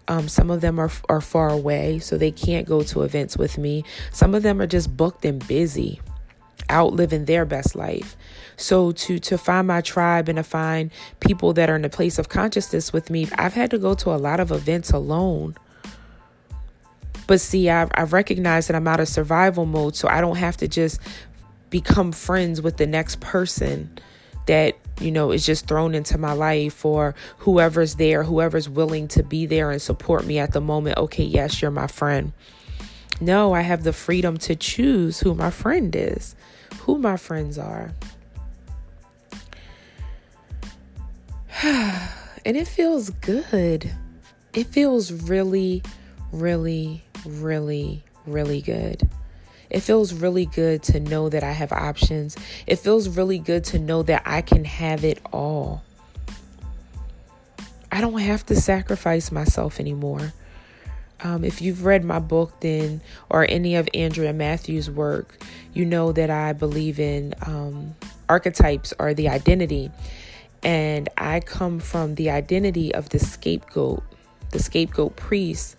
Um, 0.08 0.28
some 0.28 0.50
of 0.50 0.60
them 0.60 0.78
are 0.78 0.90
are 1.08 1.20
far 1.20 1.50
away, 1.50 1.98
so 2.00 2.18
they 2.18 2.32
can't 2.32 2.66
go 2.66 2.82
to 2.82 3.02
events 3.02 3.36
with 3.36 3.58
me. 3.58 3.84
Some 4.12 4.34
of 4.34 4.42
them 4.42 4.60
are 4.60 4.66
just 4.66 4.96
booked 4.96 5.24
and 5.24 5.46
busy 5.46 6.00
out 6.70 6.94
living 6.94 7.26
their 7.26 7.44
best 7.44 7.76
life. 7.76 8.16
So 8.56 8.92
to 8.92 9.18
to 9.18 9.36
find 9.36 9.66
my 9.66 9.80
tribe 9.80 10.28
and 10.28 10.36
to 10.36 10.42
find 10.42 10.90
people 11.20 11.52
that 11.54 11.68
are 11.68 11.76
in 11.76 11.84
a 11.84 11.90
place 11.90 12.18
of 12.18 12.28
consciousness 12.28 12.92
with 12.92 13.10
me, 13.10 13.28
I've 13.36 13.54
had 13.54 13.70
to 13.70 13.78
go 13.78 13.94
to 13.94 14.10
a 14.10 14.16
lot 14.16 14.40
of 14.40 14.50
events 14.50 14.90
alone. 14.90 15.56
But 17.26 17.40
see, 17.40 17.70
I've, 17.70 17.90
I've 17.94 18.12
recognized 18.12 18.68
that 18.68 18.76
I'm 18.76 18.88
out 18.88 19.00
of 19.00 19.08
survival 19.08 19.64
mode, 19.64 19.94
so 19.94 20.08
I 20.08 20.20
don't 20.20 20.36
have 20.36 20.56
to 20.58 20.68
just 20.68 21.00
become 21.70 22.12
friends 22.12 22.60
with 22.60 22.76
the 22.76 22.86
next 22.86 23.20
person 23.20 23.98
that 24.46 24.76
you 25.00 25.12
know 25.12 25.30
is 25.30 25.46
just 25.46 25.66
thrown 25.68 25.94
into 25.94 26.18
my 26.18 26.32
life 26.32 26.84
or 26.84 27.14
whoever's 27.38 27.94
there 27.94 28.24
whoever's 28.24 28.68
willing 28.68 29.06
to 29.06 29.22
be 29.22 29.46
there 29.46 29.70
and 29.70 29.80
support 29.80 30.26
me 30.26 30.38
at 30.38 30.52
the 30.52 30.60
moment 30.60 30.96
okay 30.98 31.22
yes 31.22 31.62
you're 31.62 31.70
my 31.70 31.86
friend 31.86 32.32
no 33.20 33.52
i 33.52 33.60
have 33.60 33.84
the 33.84 33.92
freedom 33.92 34.36
to 34.36 34.56
choose 34.56 35.20
who 35.20 35.34
my 35.34 35.50
friend 35.50 35.94
is 35.94 36.34
who 36.80 36.98
my 36.98 37.16
friends 37.16 37.58
are. 37.58 37.92
and 41.62 42.56
it 42.56 42.66
feels 42.66 43.10
good. 43.10 43.90
It 44.54 44.66
feels 44.66 45.12
really, 45.12 45.82
really, 46.32 47.04
really, 47.26 48.02
really 48.26 48.62
good. 48.62 49.08
It 49.68 49.80
feels 49.80 50.12
really 50.14 50.46
good 50.46 50.82
to 50.84 51.00
know 51.00 51.28
that 51.28 51.44
I 51.44 51.52
have 51.52 51.70
options. 51.70 52.36
It 52.66 52.76
feels 52.76 53.08
really 53.08 53.38
good 53.38 53.64
to 53.64 53.78
know 53.78 54.02
that 54.04 54.22
I 54.24 54.42
can 54.42 54.64
have 54.64 55.04
it 55.04 55.20
all. 55.32 55.84
I 57.92 58.00
don't 58.00 58.18
have 58.18 58.46
to 58.46 58.56
sacrifice 58.56 59.30
myself 59.30 59.78
anymore. 59.78 60.32
Um, 61.22 61.44
if 61.44 61.60
you've 61.60 61.84
read 61.84 62.04
my 62.04 62.18
book, 62.18 62.60
then 62.60 63.00
or 63.28 63.46
any 63.48 63.76
of 63.76 63.88
Andrea 63.94 64.32
Matthews' 64.32 64.90
work, 64.90 65.42
you 65.74 65.84
know 65.84 66.12
that 66.12 66.30
I 66.30 66.52
believe 66.52 66.98
in 66.98 67.34
um, 67.42 67.94
archetypes 68.28 68.94
or 68.98 69.12
the 69.12 69.28
identity, 69.28 69.90
and 70.62 71.08
I 71.18 71.40
come 71.40 71.78
from 71.78 72.14
the 72.14 72.30
identity 72.30 72.94
of 72.94 73.10
the 73.10 73.18
scapegoat, 73.18 74.02
the 74.50 74.58
scapegoat 74.58 75.16
priest. 75.16 75.76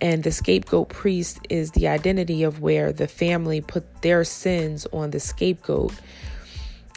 And 0.00 0.24
the 0.24 0.32
scapegoat 0.32 0.88
priest 0.88 1.38
is 1.48 1.70
the 1.70 1.86
identity 1.86 2.42
of 2.42 2.60
where 2.60 2.92
the 2.92 3.06
family 3.06 3.60
put 3.60 4.02
their 4.02 4.24
sins 4.24 4.84
on 4.92 5.12
the 5.12 5.20
scapegoat. 5.20 5.92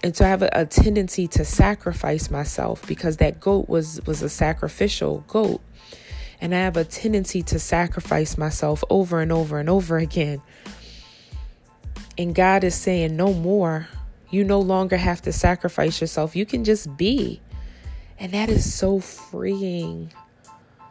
And 0.03 0.15
so 0.15 0.25
I 0.25 0.29
have 0.29 0.41
a, 0.41 0.49
a 0.53 0.65
tendency 0.65 1.27
to 1.29 1.45
sacrifice 1.45 2.31
myself 2.31 2.85
because 2.87 3.17
that 3.17 3.39
goat 3.39 3.69
was 3.69 4.01
was 4.07 4.23
a 4.23 4.29
sacrificial 4.29 5.23
goat. 5.27 5.61
And 6.45 6.53
I 6.53 6.59
have 6.59 6.77
a 6.77 6.83
tendency 6.83 7.41
to 7.41 7.57
sacrifice 7.57 8.37
myself 8.37 8.83
over 8.91 9.19
and 9.19 9.31
over 9.31 9.57
and 9.57 9.67
over 9.67 9.97
again. 9.97 10.43
And 12.19 12.35
God 12.35 12.63
is 12.63 12.75
saying, 12.75 13.15
no 13.15 13.33
more. 13.33 13.87
You 14.29 14.43
no 14.43 14.59
longer 14.59 14.95
have 14.95 15.23
to 15.23 15.33
sacrifice 15.33 15.99
yourself. 15.99 16.35
You 16.35 16.45
can 16.45 16.63
just 16.63 16.97
be. 16.97 17.41
And 18.19 18.31
that 18.33 18.49
is 18.49 18.71
so 18.71 18.99
freeing. 18.99 20.13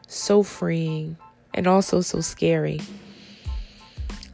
So 0.08 0.42
freeing. 0.42 1.18
And 1.54 1.68
also 1.68 2.00
so 2.00 2.20
scary. 2.20 2.80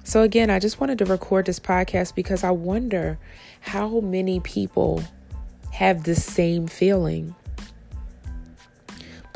So, 0.03 0.23
again, 0.23 0.49
I 0.49 0.59
just 0.59 0.81
wanted 0.81 0.97
to 1.01 1.05
record 1.05 1.45
this 1.45 1.61
podcast 1.61 2.15
because 2.15 2.45
I 2.45 2.51
wonder 2.51 3.19
how 3.61 4.01
many 4.01 4.41
people 4.41 5.05
have 5.71 6.05
the 6.05 6.15
same 6.15 6.67
feeling 6.67 7.35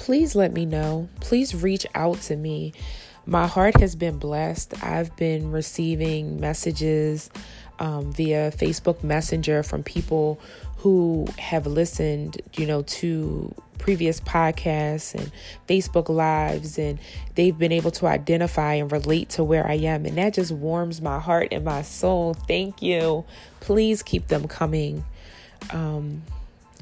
please 0.04 0.36
let 0.36 0.52
me 0.52 0.66
know. 0.66 1.08
Please 1.20 1.54
reach 1.54 1.86
out 1.94 2.20
to 2.20 2.36
me. 2.36 2.74
My 3.24 3.46
heart 3.46 3.80
has 3.80 3.96
been 3.96 4.18
blessed. 4.18 4.84
I've 4.84 5.16
been 5.16 5.50
receiving 5.50 6.38
messages 6.38 7.30
um, 7.78 8.12
via 8.12 8.50
Facebook 8.50 9.02
Messenger 9.02 9.62
from 9.62 9.82
people 9.82 10.38
who 10.76 11.26
have 11.38 11.66
listened, 11.66 12.42
you 12.52 12.66
know, 12.66 12.82
to 12.82 13.54
previous 13.78 14.20
podcasts 14.20 15.14
and 15.14 15.32
Facebook 15.66 16.10
Lives, 16.10 16.78
and 16.78 16.98
they've 17.34 17.56
been 17.56 17.72
able 17.72 17.90
to 17.92 18.06
identify 18.06 18.74
and 18.74 18.92
relate 18.92 19.30
to 19.30 19.42
where 19.42 19.66
I 19.66 19.76
am. 19.76 20.04
And 20.04 20.18
that 20.18 20.34
just 20.34 20.52
warms 20.52 21.00
my 21.00 21.18
heart 21.18 21.48
and 21.50 21.64
my 21.64 21.80
soul. 21.80 22.34
Thank 22.34 22.82
you. 22.82 23.24
Please 23.60 24.02
keep 24.02 24.28
them 24.28 24.48
coming. 24.48 25.02
Um, 25.70 26.24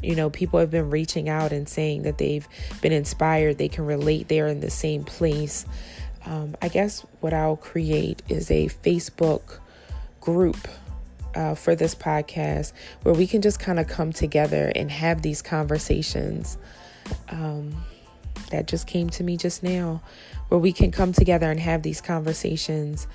you 0.02 0.14
know, 0.14 0.30
people 0.30 0.58
have 0.58 0.70
been 0.70 0.90
reaching 0.90 1.28
out 1.28 1.52
and 1.52 1.68
saying 1.68 2.02
that 2.02 2.18
they've 2.18 2.46
been 2.80 2.92
inspired, 2.92 3.58
they 3.58 3.68
can 3.68 3.86
relate, 3.86 4.28
they're 4.28 4.48
in 4.48 4.60
the 4.60 4.70
same 4.70 5.04
place. 5.04 5.64
Um, 6.26 6.56
I 6.62 6.68
guess 6.68 7.04
what 7.20 7.32
I'll 7.32 7.56
create 7.56 8.22
is 8.28 8.50
a 8.50 8.68
Facebook 8.68 9.58
group 10.20 10.68
uh, 11.34 11.54
for 11.54 11.74
this 11.74 11.94
podcast 11.94 12.72
where 13.02 13.14
we 13.14 13.26
can 13.26 13.42
just 13.42 13.58
kind 13.58 13.80
of 13.80 13.88
come 13.88 14.12
together 14.12 14.72
and 14.74 14.90
have 14.90 15.22
these 15.22 15.42
conversations. 15.42 16.58
Um, 17.28 17.84
that 18.52 18.66
just 18.66 18.86
came 18.86 19.10
to 19.10 19.24
me 19.24 19.36
just 19.36 19.62
now, 19.62 20.00
where 20.48 20.58
we 20.58 20.72
can 20.72 20.90
come 20.90 21.12
together 21.12 21.50
and 21.50 21.58
have 21.60 21.82
these 21.82 22.00
conversations 22.00 23.06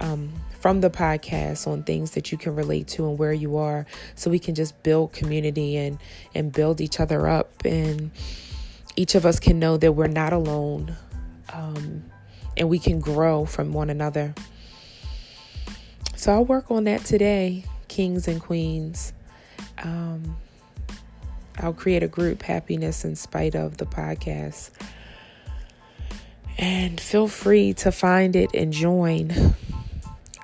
um, 0.00 0.32
from 0.60 0.80
the 0.80 0.90
podcast 0.90 1.66
on 1.66 1.82
things 1.82 2.10
that 2.12 2.30
you 2.30 2.38
can 2.38 2.54
relate 2.54 2.88
to 2.88 3.08
and 3.08 3.18
where 3.18 3.32
you 3.32 3.56
are 3.56 3.86
so 4.14 4.30
we 4.30 4.38
can 4.38 4.54
just 4.54 4.82
build 4.82 5.12
community 5.12 5.76
and 5.76 5.98
and 6.34 6.52
build 6.52 6.80
each 6.80 7.00
other 7.00 7.26
up. 7.26 7.64
And 7.64 8.10
each 8.96 9.14
of 9.14 9.24
us 9.24 9.38
can 9.40 9.58
know 9.58 9.76
that 9.76 9.92
we're 9.92 10.06
not 10.06 10.32
alone 10.32 10.96
um, 11.52 12.04
and 12.56 12.68
we 12.68 12.78
can 12.78 13.00
grow 13.00 13.44
from 13.44 13.72
one 13.72 13.90
another. 13.90 14.34
So 16.16 16.32
i'll 16.32 16.44
work 16.44 16.70
on 16.70 16.84
that 16.84 17.04
today 17.04 17.64
kings 17.88 18.28
and 18.28 18.40
queens. 18.40 19.12
Um, 19.82 20.36
i'll 21.58 21.72
create 21.72 22.02
a 22.02 22.08
group 22.08 22.42
happiness 22.42 23.04
in 23.04 23.16
spite 23.16 23.54
of 23.54 23.76
the 23.76 23.86
podcast 23.86 24.70
and 26.58 27.00
feel 27.00 27.28
free 27.28 27.74
to 27.74 27.92
find 27.92 28.34
it 28.34 28.50
and 28.54 28.72
join 28.72 29.54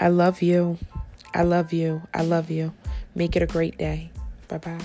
I 0.02 0.08
love 0.08 0.42
you. 0.42 0.78
I 1.32 1.44
love 1.44 1.72
you. 1.72 2.02
I 2.12 2.22
love 2.22 2.50
you. 2.50 2.74
Make 3.14 3.36
it 3.36 3.42
a 3.42 3.46
great 3.46 3.78
day. 3.78 4.10
Bye 4.48 4.58
bye. 4.58 4.80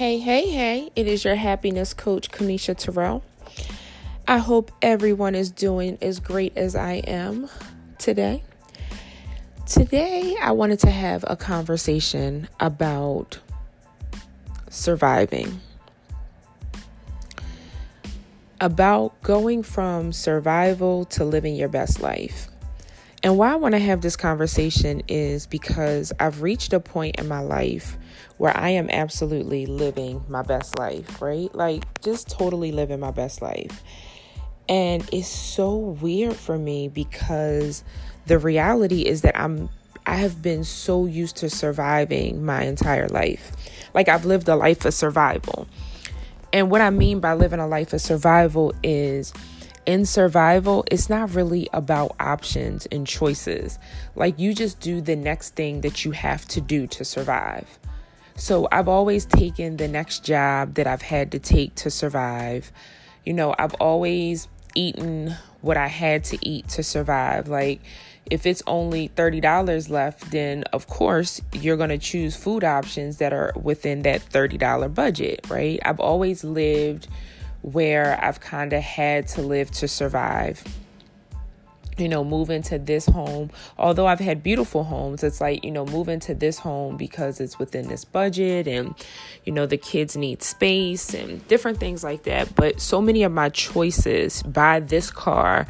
Hey, 0.00 0.18
hey, 0.18 0.48
hey, 0.48 0.90
it 0.96 1.06
is 1.06 1.26
your 1.26 1.34
happiness 1.34 1.92
coach, 1.92 2.30
Kamisha 2.30 2.74
Terrell. 2.74 3.22
I 4.26 4.38
hope 4.38 4.72
everyone 4.80 5.34
is 5.34 5.50
doing 5.50 5.98
as 6.00 6.20
great 6.20 6.56
as 6.56 6.74
I 6.74 7.02
am 7.06 7.50
today. 7.98 8.42
Today, 9.66 10.36
I 10.40 10.52
wanted 10.52 10.78
to 10.78 10.90
have 10.90 11.22
a 11.26 11.36
conversation 11.36 12.48
about 12.60 13.40
surviving, 14.70 15.60
about 18.58 19.20
going 19.20 19.62
from 19.62 20.14
survival 20.14 21.04
to 21.04 21.26
living 21.26 21.56
your 21.56 21.68
best 21.68 22.00
life. 22.00 22.49
And 23.22 23.36
why 23.36 23.52
I 23.52 23.56
want 23.56 23.72
to 23.74 23.78
have 23.78 24.00
this 24.00 24.16
conversation 24.16 25.02
is 25.06 25.46
because 25.46 26.12
I've 26.18 26.40
reached 26.40 26.72
a 26.72 26.80
point 26.80 27.16
in 27.20 27.28
my 27.28 27.40
life 27.40 27.98
where 28.38 28.56
I 28.56 28.70
am 28.70 28.88
absolutely 28.88 29.66
living 29.66 30.24
my 30.28 30.42
best 30.42 30.78
life, 30.78 31.20
right? 31.20 31.54
Like 31.54 32.00
just 32.00 32.30
totally 32.30 32.72
living 32.72 33.00
my 33.00 33.10
best 33.10 33.42
life. 33.42 33.82
And 34.70 35.06
it's 35.12 35.28
so 35.28 35.76
weird 35.76 36.34
for 36.34 36.56
me 36.56 36.88
because 36.88 37.84
the 38.26 38.38
reality 38.38 39.02
is 39.02 39.22
that 39.22 39.38
I'm 39.38 39.68
I 40.06 40.14
have 40.14 40.40
been 40.40 40.64
so 40.64 41.04
used 41.04 41.36
to 41.36 41.50
surviving 41.50 42.44
my 42.44 42.62
entire 42.62 43.08
life. 43.08 43.52
Like 43.92 44.08
I've 44.08 44.24
lived 44.24 44.48
a 44.48 44.56
life 44.56 44.84
of 44.86 44.94
survival. 44.94 45.68
And 46.52 46.70
what 46.70 46.80
I 46.80 46.90
mean 46.90 47.20
by 47.20 47.34
living 47.34 47.60
a 47.60 47.66
life 47.68 47.92
of 47.92 48.00
survival 48.00 48.72
is 48.82 49.32
in 49.86 50.04
survival, 50.06 50.84
it's 50.90 51.08
not 51.08 51.34
really 51.34 51.68
about 51.72 52.14
options 52.20 52.86
and 52.86 53.06
choices. 53.06 53.78
Like 54.14 54.38
you 54.38 54.54
just 54.54 54.80
do 54.80 55.00
the 55.00 55.16
next 55.16 55.54
thing 55.54 55.80
that 55.80 56.04
you 56.04 56.10
have 56.12 56.46
to 56.48 56.60
do 56.60 56.86
to 56.88 57.04
survive. 57.04 57.78
So 58.36 58.68
I've 58.72 58.88
always 58.88 59.26
taken 59.26 59.76
the 59.76 59.88
next 59.88 60.24
job 60.24 60.74
that 60.74 60.86
I've 60.86 61.02
had 61.02 61.32
to 61.32 61.38
take 61.38 61.74
to 61.76 61.90
survive. 61.90 62.72
You 63.24 63.34
know, 63.34 63.54
I've 63.58 63.74
always 63.74 64.48
eaten 64.74 65.34
what 65.60 65.76
I 65.76 65.88
had 65.88 66.24
to 66.24 66.38
eat 66.40 66.68
to 66.70 66.82
survive. 66.82 67.48
Like, 67.48 67.80
if 68.30 68.46
it's 68.46 68.62
only 68.66 69.08
$30 69.10 69.90
left, 69.90 70.30
then 70.30 70.62
of 70.72 70.86
course 70.86 71.40
you're 71.52 71.76
going 71.76 71.90
to 71.90 71.98
choose 71.98 72.36
food 72.36 72.64
options 72.64 73.18
that 73.18 73.32
are 73.32 73.52
within 73.60 74.02
that 74.02 74.22
$30 74.22 74.94
budget, 74.94 75.44
right? 75.50 75.80
I've 75.84 76.00
always 76.00 76.44
lived 76.44 77.08
where 77.62 78.18
I've 78.22 78.40
kind 78.40 78.72
of 78.72 78.82
had 78.82 79.28
to 79.28 79.42
live 79.42 79.70
to 79.72 79.88
survive. 79.88 80.62
You 81.98 82.08
know, 82.08 82.24
move 82.24 82.48
into 82.48 82.78
this 82.78 83.04
home. 83.04 83.50
Although 83.76 84.06
I've 84.06 84.20
had 84.20 84.42
beautiful 84.42 84.84
homes, 84.84 85.22
it's 85.22 85.40
like, 85.40 85.62
you 85.62 85.70
know, 85.70 85.84
move 85.84 86.08
into 86.08 86.34
this 86.34 86.58
home 86.58 86.96
because 86.96 87.40
it's 87.40 87.58
within 87.58 87.88
this 87.88 88.06
budget 88.06 88.66
and, 88.66 88.94
you 89.44 89.52
know, 89.52 89.66
the 89.66 89.76
kids 89.76 90.16
need 90.16 90.42
space 90.42 91.12
and 91.12 91.46
different 91.46 91.78
things 91.78 92.02
like 92.02 92.22
that. 92.22 92.54
But 92.54 92.80
so 92.80 93.02
many 93.02 93.22
of 93.22 93.32
my 93.32 93.50
choices 93.50 94.42
buy 94.44 94.80
this 94.80 95.10
car 95.10 95.66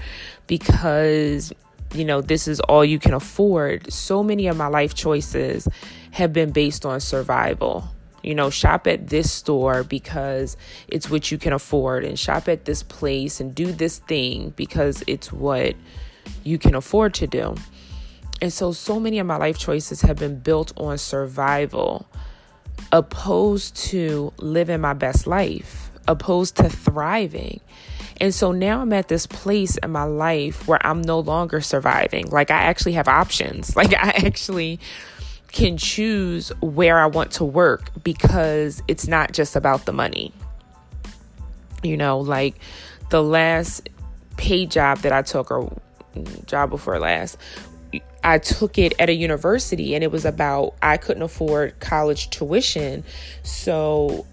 because 0.46 1.52
you 1.94 2.04
know, 2.04 2.20
this 2.20 2.46
is 2.46 2.60
all 2.60 2.84
you 2.84 2.98
can 2.98 3.14
afford. 3.14 3.92
So 3.92 4.22
many 4.22 4.46
of 4.46 4.56
my 4.56 4.68
life 4.68 4.94
choices 4.94 5.68
have 6.12 6.32
been 6.32 6.50
based 6.52 6.86
on 6.86 7.00
survival. 7.00 7.88
You 8.22 8.34
know, 8.34 8.50
shop 8.50 8.86
at 8.86 9.08
this 9.08 9.32
store 9.32 9.82
because 9.84 10.56
it's 10.88 11.08
what 11.08 11.30
you 11.30 11.38
can 11.38 11.52
afford, 11.52 12.04
and 12.04 12.18
shop 12.18 12.48
at 12.48 12.64
this 12.64 12.82
place 12.82 13.40
and 13.40 13.54
do 13.54 13.72
this 13.72 13.98
thing 13.98 14.50
because 14.56 15.02
it's 15.06 15.32
what 15.32 15.74
you 16.44 16.58
can 16.58 16.74
afford 16.74 17.14
to 17.14 17.26
do. 17.26 17.54
And 18.42 18.52
so, 18.52 18.72
so 18.72 18.98
many 18.98 19.18
of 19.18 19.26
my 19.26 19.36
life 19.36 19.58
choices 19.58 20.02
have 20.02 20.16
been 20.16 20.38
built 20.38 20.72
on 20.76 20.98
survival, 20.98 22.06
opposed 22.92 23.76
to 23.88 24.32
living 24.38 24.80
my 24.80 24.94
best 24.94 25.26
life, 25.26 25.90
opposed 26.08 26.56
to 26.56 26.68
thriving. 26.68 27.60
And 28.20 28.34
so 28.34 28.52
now 28.52 28.82
I'm 28.82 28.92
at 28.92 29.08
this 29.08 29.26
place 29.26 29.78
in 29.78 29.90
my 29.92 30.04
life 30.04 30.68
where 30.68 30.84
I'm 30.86 31.00
no 31.00 31.20
longer 31.20 31.60
surviving. 31.62 32.28
Like 32.28 32.50
I 32.50 32.62
actually 32.62 32.92
have 32.92 33.08
options. 33.08 33.74
Like 33.80 33.94
I 33.94 34.10
actually 34.26 34.78
can 35.52 35.76
choose 35.76 36.50
where 36.60 36.98
I 36.98 37.06
want 37.06 37.32
to 37.32 37.44
work 37.44 37.90
because 38.02 38.82
it's 38.88 39.06
not 39.06 39.32
just 39.32 39.56
about 39.56 39.86
the 39.86 39.92
money. 39.92 40.32
You 41.82 41.96
know, 41.96 42.18
like 42.18 42.56
the 43.10 43.22
last 43.22 43.88
paid 44.36 44.70
job 44.70 44.98
that 44.98 45.12
I 45.12 45.22
took 45.22 45.50
or 45.50 45.72
job 46.46 46.70
before 46.70 46.98
last 46.98 47.38
I 48.22 48.38
took 48.38 48.78
it 48.78 48.92
at 48.98 49.08
a 49.08 49.14
university 49.14 49.94
and 49.94 50.04
it 50.04 50.12
was 50.12 50.24
about 50.24 50.74
I 50.82 50.96
couldn't 50.96 51.22
afford 51.22 51.78
college 51.80 52.30
tuition. 52.30 53.04
So 53.42 54.26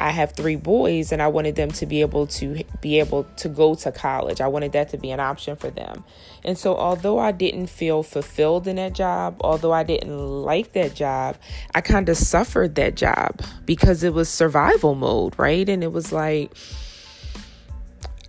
I 0.00 0.10
have 0.12 0.32
three 0.32 0.56
boys 0.56 1.12
and 1.12 1.20
I 1.20 1.28
wanted 1.28 1.56
them 1.56 1.70
to 1.72 1.84
be 1.84 2.00
able 2.00 2.26
to 2.28 2.64
be 2.80 2.98
able 2.98 3.24
to 3.36 3.48
go 3.50 3.74
to 3.74 3.92
college. 3.92 4.40
I 4.40 4.48
wanted 4.48 4.72
that 4.72 4.88
to 4.88 4.98
be 4.98 5.10
an 5.10 5.20
option 5.20 5.56
for 5.56 5.70
them. 5.70 6.04
And 6.42 6.56
so 6.56 6.74
although 6.74 7.18
I 7.18 7.32
didn't 7.32 7.66
feel 7.66 8.02
fulfilled 8.02 8.66
in 8.66 8.76
that 8.76 8.94
job, 8.94 9.36
although 9.42 9.72
I 9.72 9.82
didn't 9.82 10.16
like 10.16 10.72
that 10.72 10.94
job, 10.94 11.36
I 11.74 11.82
kind 11.82 12.08
of 12.08 12.16
suffered 12.16 12.76
that 12.76 12.94
job 12.94 13.42
because 13.66 14.02
it 14.02 14.14
was 14.14 14.30
survival 14.30 14.94
mode, 14.94 15.38
right? 15.38 15.68
And 15.68 15.84
it 15.84 15.92
was 15.92 16.12
like 16.12 16.50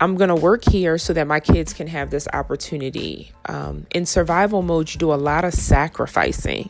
I'm 0.02 0.16
going 0.16 0.30
to 0.30 0.36
work 0.36 0.68
here 0.68 0.98
so 0.98 1.14
that 1.14 1.26
my 1.26 1.40
kids 1.40 1.74
can 1.74 1.88
have 1.88 2.10
this 2.10 2.28
opportunity. 2.34 3.32
Um, 3.46 3.86
in 3.92 4.06
survival 4.06 4.62
mode, 4.62 4.92
you 4.92 5.00
do 5.00 5.14
a 5.14 5.16
lot 5.16 5.46
of 5.46 5.54
sacrificing 5.54 6.70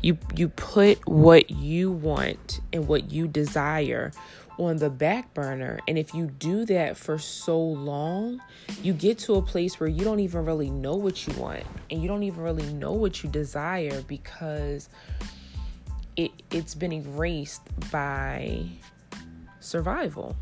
you 0.00 0.18
you 0.34 0.48
put 0.48 1.06
what 1.08 1.50
you 1.50 1.90
want 1.90 2.60
and 2.72 2.86
what 2.86 3.10
you 3.10 3.26
desire 3.26 4.12
on 4.58 4.76
the 4.76 4.90
back 4.90 5.32
burner. 5.34 5.78
And 5.86 5.96
if 5.96 6.12
you 6.14 6.26
do 6.26 6.64
that 6.66 6.96
for 6.96 7.18
so 7.18 7.60
long 7.60 8.40
you 8.82 8.92
get 8.92 9.18
to 9.18 9.36
a 9.36 9.42
place 9.42 9.80
where 9.80 9.88
you 9.88 10.04
don't 10.04 10.20
even 10.20 10.44
really 10.44 10.70
know 10.70 10.94
what 10.94 11.26
you 11.26 11.32
want 11.34 11.64
and 11.90 12.02
you 12.02 12.08
don't 12.08 12.22
even 12.22 12.42
really 12.42 12.70
know 12.74 12.92
what 12.92 13.22
you 13.22 13.30
desire 13.30 14.02
because 14.02 14.88
it 16.16 16.30
it's 16.50 16.74
been 16.74 16.92
erased 16.92 17.62
by 17.90 18.66
survival. 19.60 20.36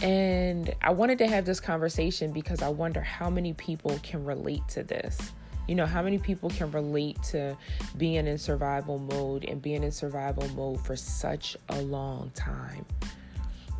And 0.00 0.74
I 0.82 0.90
wanted 0.90 1.18
to 1.18 1.28
have 1.28 1.44
this 1.44 1.60
conversation 1.60 2.32
because 2.32 2.60
I 2.60 2.68
wonder 2.68 3.00
how 3.00 3.30
many 3.30 3.52
people 3.52 3.96
can 4.02 4.24
relate 4.24 4.66
to 4.70 4.82
this 4.82 5.32
you 5.68 5.74
know, 5.74 5.86
how 5.86 6.02
many 6.02 6.18
people 6.18 6.50
can 6.50 6.70
relate 6.72 7.22
to 7.24 7.56
being 7.96 8.26
in 8.26 8.38
survival 8.38 8.98
mode 8.98 9.44
and 9.44 9.62
being 9.62 9.84
in 9.84 9.92
survival 9.92 10.48
mode 10.48 10.84
for 10.84 10.96
such 10.96 11.56
a 11.68 11.80
long 11.82 12.30
time? 12.34 12.84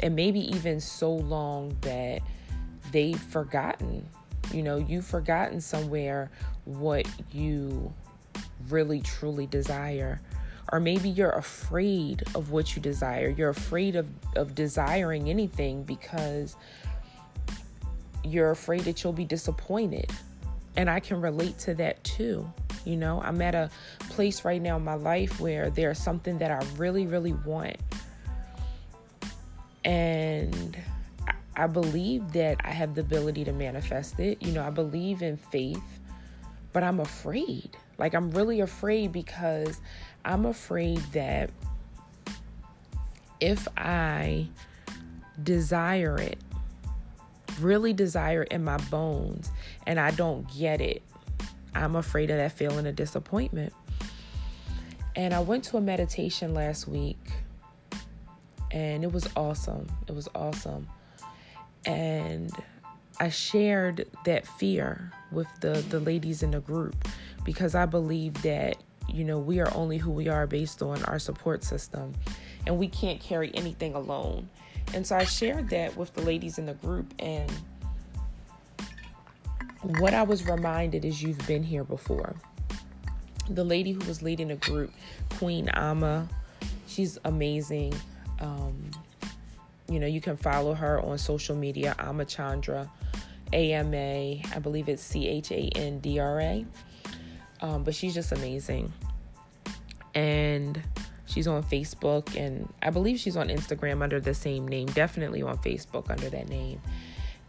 And 0.00 0.14
maybe 0.14 0.40
even 0.54 0.80
so 0.80 1.12
long 1.12 1.76
that 1.82 2.22
they've 2.92 3.20
forgotten. 3.20 4.06
You 4.52 4.62
know, 4.62 4.76
you've 4.76 5.06
forgotten 5.06 5.60
somewhere 5.60 6.30
what 6.64 7.06
you 7.32 7.92
really 8.68 9.00
truly 9.00 9.46
desire. 9.46 10.20
Or 10.72 10.80
maybe 10.80 11.08
you're 11.08 11.32
afraid 11.32 12.22
of 12.34 12.50
what 12.50 12.76
you 12.76 12.82
desire. 12.82 13.28
You're 13.28 13.50
afraid 13.50 13.96
of, 13.96 14.08
of 14.36 14.54
desiring 14.54 15.28
anything 15.28 15.82
because 15.82 16.56
you're 18.24 18.52
afraid 18.52 18.82
that 18.82 19.02
you'll 19.02 19.12
be 19.12 19.24
disappointed 19.24 20.10
and 20.76 20.88
I 20.88 21.00
can 21.00 21.20
relate 21.20 21.58
to 21.60 21.74
that 21.74 22.02
too. 22.04 22.50
You 22.84 22.96
know, 22.96 23.20
I'm 23.22 23.40
at 23.42 23.54
a 23.54 23.70
place 24.10 24.44
right 24.44 24.60
now 24.60 24.76
in 24.76 24.84
my 24.84 24.94
life 24.94 25.40
where 25.40 25.70
there's 25.70 25.98
something 25.98 26.38
that 26.38 26.50
I 26.50 26.64
really, 26.76 27.06
really 27.06 27.32
want. 27.32 27.76
And 29.84 30.76
I 31.54 31.66
believe 31.66 32.32
that 32.32 32.58
I 32.64 32.70
have 32.70 32.94
the 32.94 33.02
ability 33.02 33.44
to 33.44 33.52
manifest 33.52 34.18
it. 34.18 34.42
You 34.42 34.52
know, 34.52 34.64
I 34.64 34.70
believe 34.70 35.22
in 35.22 35.36
faith, 35.36 35.82
but 36.72 36.82
I'm 36.82 37.00
afraid. 37.00 37.76
Like, 37.98 38.14
I'm 38.14 38.30
really 38.30 38.60
afraid 38.60 39.12
because 39.12 39.80
I'm 40.24 40.46
afraid 40.46 40.98
that 41.12 41.50
if 43.40 43.68
I 43.76 44.48
desire 45.42 46.16
it, 46.16 46.38
really 47.62 47.92
desire 47.92 48.42
in 48.42 48.64
my 48.64 48.76
bones 48.90 49.50
and 49.86 49.98
I 49.98 50.10
don't 50.10 50.46
get 50.56 50.80
it, 50.80 51.02
I'm 51.74 51.96
afraid 51.96 52.30
of 52.30 52.36
that 52.36 52.52
feeling 52.52 52.86
of 52.86 52.96
disappointment. 52.96 53.72
And 55.14 55.34
I 55.34 55.40
went 55.40 55.64
to 55.64 55.76
a 55.76 55.80
meditation 55.80 56.54
last 56.54 56.88
week 56.88 57.18
and 58.70 59.04
it 59.04 59.12
was 59.12 59.28
awesome. 59.36 59.86
It 60.08 60.14
was 60.14 60.28
awesome. 60.34 60.88
And 61.84 62.50
I 63.20 63.28
shared 63.28 64.08
that 64.24 64.46
fear 64.46 65.12
with 65.30 65.46
the 65.60 65.84
the 65.90 66.00
ladies 66.00 66.42
in 66.42 66.50
the 66.50 66.60
group 66.60 66.96
because 67.44 67.74
I 67.74 67.86
believe 67.86 68.40
that 68.42 68.76
you 69.08 69.24
know 69.24 69.38
we 69.38 69.60
are 69.60 69.72
only 69.74 69.98
who 69.98 70.10
we 70.10 70.28
are 70.28 70.46
based 70.46 70.82
on 70.82 71.04
our 71.04 71.18
support 71.18 71.64
system 71.64 72.14
and 72.66 72.78
we 72.78 72.88
can't 72.88 73.20
carry 73.20 73.54
anything 73.54 73.94
alone 73.94 74.48
and 74.94 75.06
so 75.06 75.16
I 75.16 75.24
shared 75.24 75.70
that 75.70 75.96
with 75.96 76.12
the 76.14 76.22
ladies 76.22 76.58
in 76.58 76.66
the 76.66 76.74
group. 76.74 77.12
And 77.18 77.50
what 79.98 80.14
I 80.14 80.22
was 80.22 80.46
reminded 80.46 81.04
is 81.04 81.22
you've 81.22 81.46
been 81.46 81.62
here 81.62 81.84
before. 81.84 82.34
The 83.50 83.64
lady 83.64 83.92
who 83.92 84.06
was 84.06 84.22
leading 84.22 84.48
the 84.48 84.56
group, 84.56 84.92
Queen 85.38 85.68
Ama, 85.70 86.28
she's 86.86 87.18
amazing. 87.24 87.94
Um, 88.40 88.90
you 89.88 89.98
know, 89.98 90.06
you 90.06 90.20
can 90.20 90.36
follow 90.36 90.74
her 90.74 91.00
on 91.00 91.18
social 91.18 91.56
media, 91.56 91.94
Ama 91.98 92.24
Chandra, 92.24 92.90
A 93.52 93.72
M 93.72 93.92
A, 93.92 94.42
I 94.54 94.58
believe 94.58 94.88
it's 94.88 95.02
C 95.02 95.26
H 95.28 95.50
A 95.50 95.68
N 95.74 95.98
D 95.98 96.18
R 96.18 96.40
A. 96.40 96.66
Um, 97.60 97.84
but 97.84 97.94
she's 97.94 98.14
just 98.14 98.32
amazing. 98.32 98.92
And 100.14 100.80
She's 101.32 101.46
on 101.46 101.62
Facebook 101.62 102.36
and 102.36 102.70
I 102.82 102.90
believe 102.90 103.18
she's 103.18 103.38
on 103.38 103.48
Instagram 103.48 104.02
under 104.02 104.20
the 104.20 104.34
same 104.34 104.68
name, 104.68 104.86
definitely 104.88 105.40
on 105.40 105.56
Facebook 105.58 106.10
under 106.10 106.28
that 106.28 106.48
name. 106.48 106.80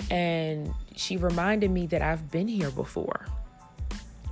And 0.09 0.73
she 0.95 1.17
reminded 1.17 1.69
me 1.69 1.87
that 1.87 2.01
I've 2.01 2.31
been 2.31 2.47
here 2.47 2.71
before. 2.71 3.25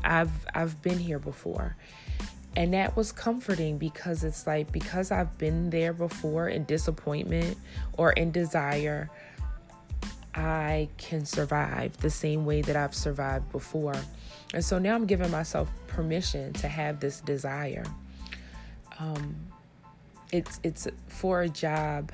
I've 0.03 0.31
I've 0.55 0.81
been 0.81 0.97
here 0.97 1.19
before. 1.19 1.75
And 2.55 2.73
that 2.73 2.95
was 2.95 3.11
comforting 3.11 3.77
because 3.77 4.23
it's 4.23 4.47
like 4.47 4.71
because 4.71 5.11
I've 5.11 5.37
been 5.37 5.69
there 5.69 5.93
before 5.93 6.47
in 6.47 6.63
disappointment 6.65 7.57
or 7.97 8.11
in 8.11 8.31
desire, 8.31 9.09
I 10.33 10.89
can 10.97 11.25
survive 11.25 11.97
the 11.97 12.09
same 12.09 12.45
way 12.45 12.61
that 12.61 12.77
I've 12.77 12.95
survived 12.95 13.51
before. 13.51 13.95
And 14.53 14.63
so 14.63 14.79
now 14.79 14.95
I'm 14.95 15.05
giving 15.05 15.29
myself 15.29 15.69
permission 15.87 16.53
to 16.53 16.67
have 16.67 16.99
this 17.01 17.19
desire. 17.19 17.83
Um, 19.01 19.35
it's 20.31 20.59
it's 20.63 20.87
for 21.07 21.41
a 21.41 21.49
job 21.49 22.11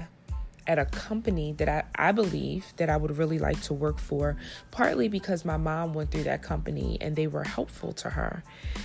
at 0.66 0.80
a 0.80 0.86
company 0.86 1.54
that 1.54 1.70
I, 1.70 1.84
I 1.96 2.12
believe 2.12 2.66
that 2.78 2.90
I 2.90 2.98
would 2.98 3.18
really 3.18 3.40
like 3.40 3.62
to 3.64 3.74
work 3.74 4.00
for, 4.00 4.36
partly 4.72 5.08
because 5.08 5.46
my 5.46 5.58
mom 5.58 5.94
went 5.94 6.12
through 6.12 6.24
that 6.24 6.42
company 6.42 6.98
and 7.00 7.16
they 7.16 7.28
were 7.28 7.44
helpful 7.44 7.94
to 7.94 8.10
her. 8.10 8.44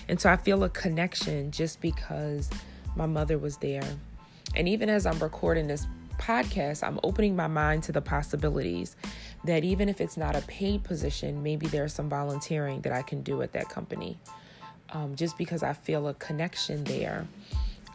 And 0.09 0.21
so 0.21 0.31
I 0.31 0.37
feel 0.37 0.63
a 0.63 0.69
connection 0.69 1.51
just 1.51 1.81
because 1.81 2.49
my 2.95 3.07
mother 3.07 3.37
was 3.37 3.57
there. 3.57 3.89
And 4.55 4.69
even 4.69 4.89
as 4.89 5.07
I'm 5.07 5.19
recording 5.19 5.67
this 5.67 5.87
podcast, 6.19 6.87
I'm 6.87 7.01
opening 7.03 7.35
my 7.35 7.49
mind 7.49 7.83
to 7.85 7.93
the 7.93 8.01
possibilities 8.03 8.95
that 9.45 9.65
even 9.65 9.89
if 9.89 10.01
it's 10.01 10.17
not 10.17 10.37
a 10.37 10.43
paid 10.43 10.85
position, 10.85 11.43
maybe 11.43 11.67
there's 11.67 11.93
some 11.93 12.09
volunteering 12.09 12.81
that 12.83 12.93
I 12.93 13.03
can 13.03 13.23
do 13.23 13.43
at 13.43 13.53
that 13.55 13.69
company. 13.69 14.19
Um, 14.91 15.17
just 15.17 15.37
because 15.39 15.63
I 15.63 15.73
feel 15.73 16.07
a 16.07 16.15
connection 16.15 16.85
there, 16.85 17.27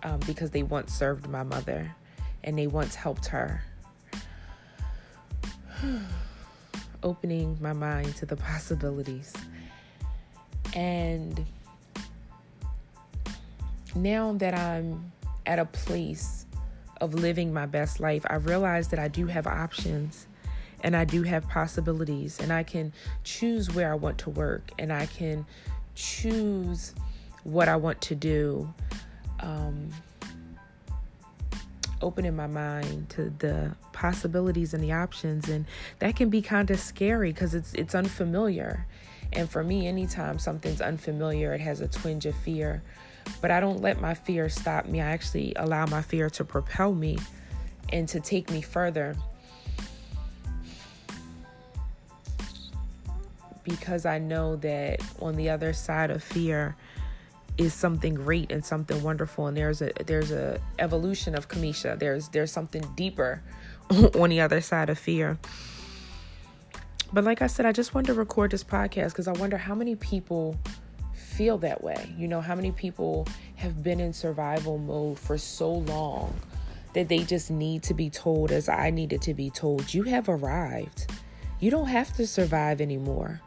um, 0.03 0.19
because 0.25 0.51
they 0.51 0.63
once 0.63 0.93
served 0.93 1.27
my 1.29 1.43
mother 1.43 1.95
and 2.43 2.57
they 2.57 2.67
once 2.67 2.95
helped 2.95 3.27
her. 3.27 3.63
opening 7.03 7.57
my 7.61 7.73
mind 7.73 8.15
to 8.17 8.25
the 8.25 8.35
possibilities. 8.49 9.33
And 10.75 11.45
now 13.95 14.33
that 14.33 14.53
I'm 14.53 15.11
at 15.45 15.59
a 15.59 15.65
place 15.65 16.45
of 16.99 17.13
living 17.13 17.53
my 17.53 17.65
best 17.65 17.99
life, 17.99 18.25
I 18.29 18.35
realize 18.35 18.89
that 18.89 18.99
I 18.99 19.07
do 19.07 19.27
have 19.27 19.47
options 19.47 20.27
and 20.83 20.95
I 20.95 21.05
do 21.05 21.23
have 21.23 21.47
possibilities, 21.49 22.39
and 22.39 22.53
I 22.53 22.61
can 22.61 22.93
choose 23.23 23.73
where 23.73 23.91
I 23.91 23.95
want 23.95 24.19
to 24.19 24.29
work, 24.29 24.69
and 24.77 24.93
I 24.93 25.07
can 25.07 25.43
choose 25.95 26.93
what 27.43 27.67
I 27.67 27.75
want 27.77 27.99
to 28.01 28.15
do. 28.15 28.71
Um, 29.39 29.89
opening 31.99 32.35
my 32.35 32.45
mind 32.45 33.09
to 33.09 33.33
the 33.39 33.75
possibilities 33.91 34.75
and 34.75 34.83
the 34.83 34.91
options 34.91 35.49
and 35.49 35.65
that 35.97 36.15
can 36.15 36.29
be 36.29 36.43
kind 36.43 36.69
of 36.69 36.79
scary 36.79 37.33
because 37.33 37.55
it's 37.55 37.73
it's 37.73 37.95
unfamiliar 37.95 38.85
and 39.33 39.49
for 39.49 39.63
me 39.63 39.87
anytime 39.87 40.37
something's 40.37 40.79
unfamiliar 40.79 41.55
it 41.55 41.59
has 41.59 41.81
a 41.81 41.87
twinge 41.87 42.27
of 42.27 42.35
fear 42.35 42.83
but 43.41 43.51
I 43.51 43.59
don't 43.59 43.81
let 43.81 44.01
my 44.01 44.13
fear 44.13 44.49
stop 44.49 44.85
me. 44.85 45.01
I 45.01 45.05
actually 45.05 45.53
allow 45.55 45.85
my 45.85 46.01
fear 46.01 46.29
to 46.31 46.43
propel 46.43 46.93
me 46.93 47.17
and 47.91 48.07
to 48.09 48.19
take 48.19 48.49
me 48.51 48.61
further. 48.61 49.15
Because 53.63 54.05
I 54.05 54.17
know 54.17 54.55
that 54.57 55.01
on 55.21 55.35
the 55.35 55.49
other 55.49 55.73
side 55.73 56.09
of 56.09 56.23
fear 56.23 56.75
is 57.57 57.73
something 57.73 58.13
great 58.15 58.51
and 58.51 58.63
something 58.63 59.01
wonderful 59.01 59.47
and 59.47 59.57
there's 59.57 59.81
a 59.81 59.91
there's 60.05 60.31
a 60.31 60.59
evolution 60.79 61.35
of 61.35 61.47
Kamisha. 61.49 61.97
There's 61.97 62.29
there's 62.29 62.51
something 62.51 62.83
deeper 62.95 63.41
on 63.89 64.29
the 64.29 64.41
other 64.41 64.61
side 64.61 64.89
of 64.89 64.99
fear. 64.99 65.37
But 67.13 67.23
like 67.23 67.41
I 67.41 67.47
said, 67.47 67.65
I 67.65 67.71
just 67.71 67.93
wanted 67.93 68.07
to 68.07 68.13
record 68.15 68.51
this 68.51 68.63
podcast 68.63 69.09
because 69.09 69.27
I 69.27 69.31
wonder 69.33 69.57
how 69.57 69.73
many 69.73 69.95
people 69.95 70.57
feel 71.13 71.57
that 71.59 71.83
way. 71.83 72.13
You 72.17 72.27
know, 72.27 72.41
how 72.41 72.55
many 72.55 72.71
people 72.71 73.27
have 73.55 73.81
been 73.81 73.99
in 73.99 74.11
survival 74.11 74.77
mode 74.77 75.17
for 75.17 75.37
so 75.37 75.71
long 75.71 76.35
that 76.93 77.07
they 77.07 77.19
just 77.19 77.49
need 77.49 77.83
to 77.83 77.93
be 77.93 78.09
told, 78.09 78.51
as 78.51 78.67
I 78.67 78.89
needed 78.89 79.21
to 79.23 79.33
be 79.33 79.49
told, 79.49 79.93
you 79.93 80.03
have 80.03 80.27
arrived. 80.27 81.11
You 81.59 81.71
don't 81.71 81.87
have 81.87 82.11
to 82.17 82.27
survive 82.27 82.81
anymore. 82.81 83.41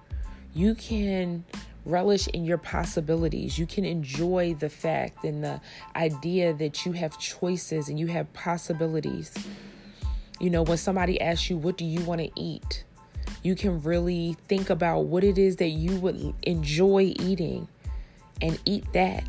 You 0.54 0.74
can 0.74 1.44
relish 1.84 2.28
in 2.28 2.44
your 2.44 2.58
possibilities. 2.58 3.58
You 3.58 3.66
can 3.66 3.84
enjoy 3.84 4.54
the 4.58 4.68
fact 4.68 5.24
and 5.24 5.42
the 5.42 5.60
idea 5.96 6.52
that 6.54 6.84
you 6.84 6.92
have 6.92 7.18
choices 7.18 7.88
and 7.88 7.98
you 7.98 8.08
have 8.08 8.32
possibilities. 8.32 9.32
You 10.40 10.50
know, 10.50 10.62
when 10.62 10.78
somebody 10.78 11.20
asks 11.20 11.50
you, 11.50 11.56
What 11.56 11.76
do 11.76 11.84
you 11.84 12.00
want 12.04 12.20
to 12.20 12.30
eat? 12.36 12.84
you 13.42 13.54
can 13.54 13.82
really 13.82 14.36
think 14.48 14.70
about 14.70 15.00
what 15.00 15.24
it 15.24 15.38
is 15.38 15.56
that 15.56 15.68
you 15.68 15.96
would 15.96 16.34
enjoy 16.42 17.14
eating 17.18 17.68
and 18.42 18.58
eat 18.64 18.84
that. 18.92 19.24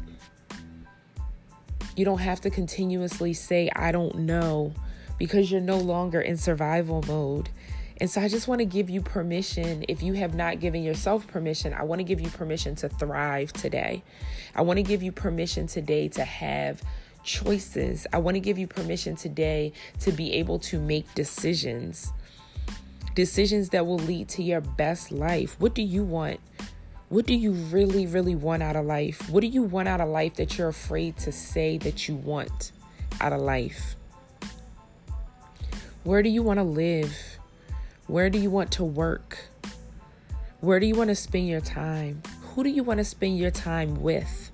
You 1.95 2.05
don't 2.05 2.19
have 2.19 2.41
to 2.41 2.49
continuously 2.49 3.33
say, 3.33 3.69
I 3.75 3.91
don't 3.91 4.15
know, 4.19 4.73
because 5.17 5.51
you're 5.51 5.61
no 5.61 5.77
longer 5.77 6.21
in 6.21 6.37
survival 6.37 7.03
mode. 7.07 7.49
And 8.01 8.09
so 8.09 8.19
I 8.19 8.29
just 8.29 8.47
want 8.47 8.57
to 8.59 8.65
give 8.65 8.89
you 8.89 8.99
permission. 8.99 9.85
If 9.87 10.01
you 10.01 10.13
have 10.13 10.33
not 10.33 10.59
given 10.59 10.81
yourself 10.81 11.27
permission, 11.27 11.71
I 11.71 11.83
want 11.83 11.99
to 11.99 12.03
give 12.03 12.19
you 12.19 12.31
permission 12.31 12.73
to 12.77 12.89
thrive 12.89 13.53
today. 13.53 14.01
I 14.55 14.63
want 14.63 14.77
to 14.77 14.83
give 14.83 15.03
you 15.03 15.11
permission 15.11 15.67
today 15.67 16.07
to 16.09 16.25
have 16.25 16.81
choices. 17.23 18.07
I 18.11 18.17
want 18.17 18.33
to 18.33 18.39
give 18.39 18.57
you 18.57 18.65
permission 18.65 19.15
today 19.15 19.73
to 19.99 20.11
be 20.11 20.33
able 20.33 20.57
to 20.59 20.79
make 20.79 21.13
decisions. 21.13 22.11
Decisions 23.13 23.69
that 23.69 23.85
will 23.85 23.99
lead 23.99 24.29
to 24.29 24.41
your 24.41 24.61
best 24.61 25.11
life. 25.11 25.55
What 25.59 25.75
do 25.75 25.83
you 25.83 26.03
want? 26.03 26.39
What 27.09 27.27
do 27.27 27.35
you 27.35 27.51
really, 27.51 28.07
really 28.07 28.33
want 28.33 28.63
out 28.63 28.75
of 28.75 28.83
life? 28.83 29.29
What 29.29 29.41
do 29.41 29.47
you 29.47 29.61
want 29.61 29.87
out 29.87 30.01
of 30.01 30.09
life 30.09 30.37
that 30.37 30.57
you're 30.57 30.69
afraid 30.69 31.17
to 31.17 31.31
say 31.31 31.77
that 31.77 32.07
you 32.07 32.15
want 32.15 32.71
out 33.19 33.31
of 33.31 33.41
life? 33.41 33.95
Where 36.03 36.23
do 36.23 36.29
you 36.29 36.41
want 36.41 36.57
to 36.57 36.63
live? 36.63 37.15
Where 38.11 38.29
do 38.29 38.37
you 38.37 38.49
want 38.49 38.71
to 38.71 38.83
work? 38.83 39.37
Where 40.59 40.81
do 40.81 40.85
you 40.85 40.95
want 40.95 41.11
to 41.11 41.15
spend 41.15 41.47
your 41.47 41.61
time? 41.61 42.21
Who 42.41 42.61
do 42.61 42.69
you 42.69 42.83
want 42.83 42.97
to 42.97 43.05
spend 43.05 43.37
your 43.37 43.51
time 43.51 44.01
with? 44.01 44.51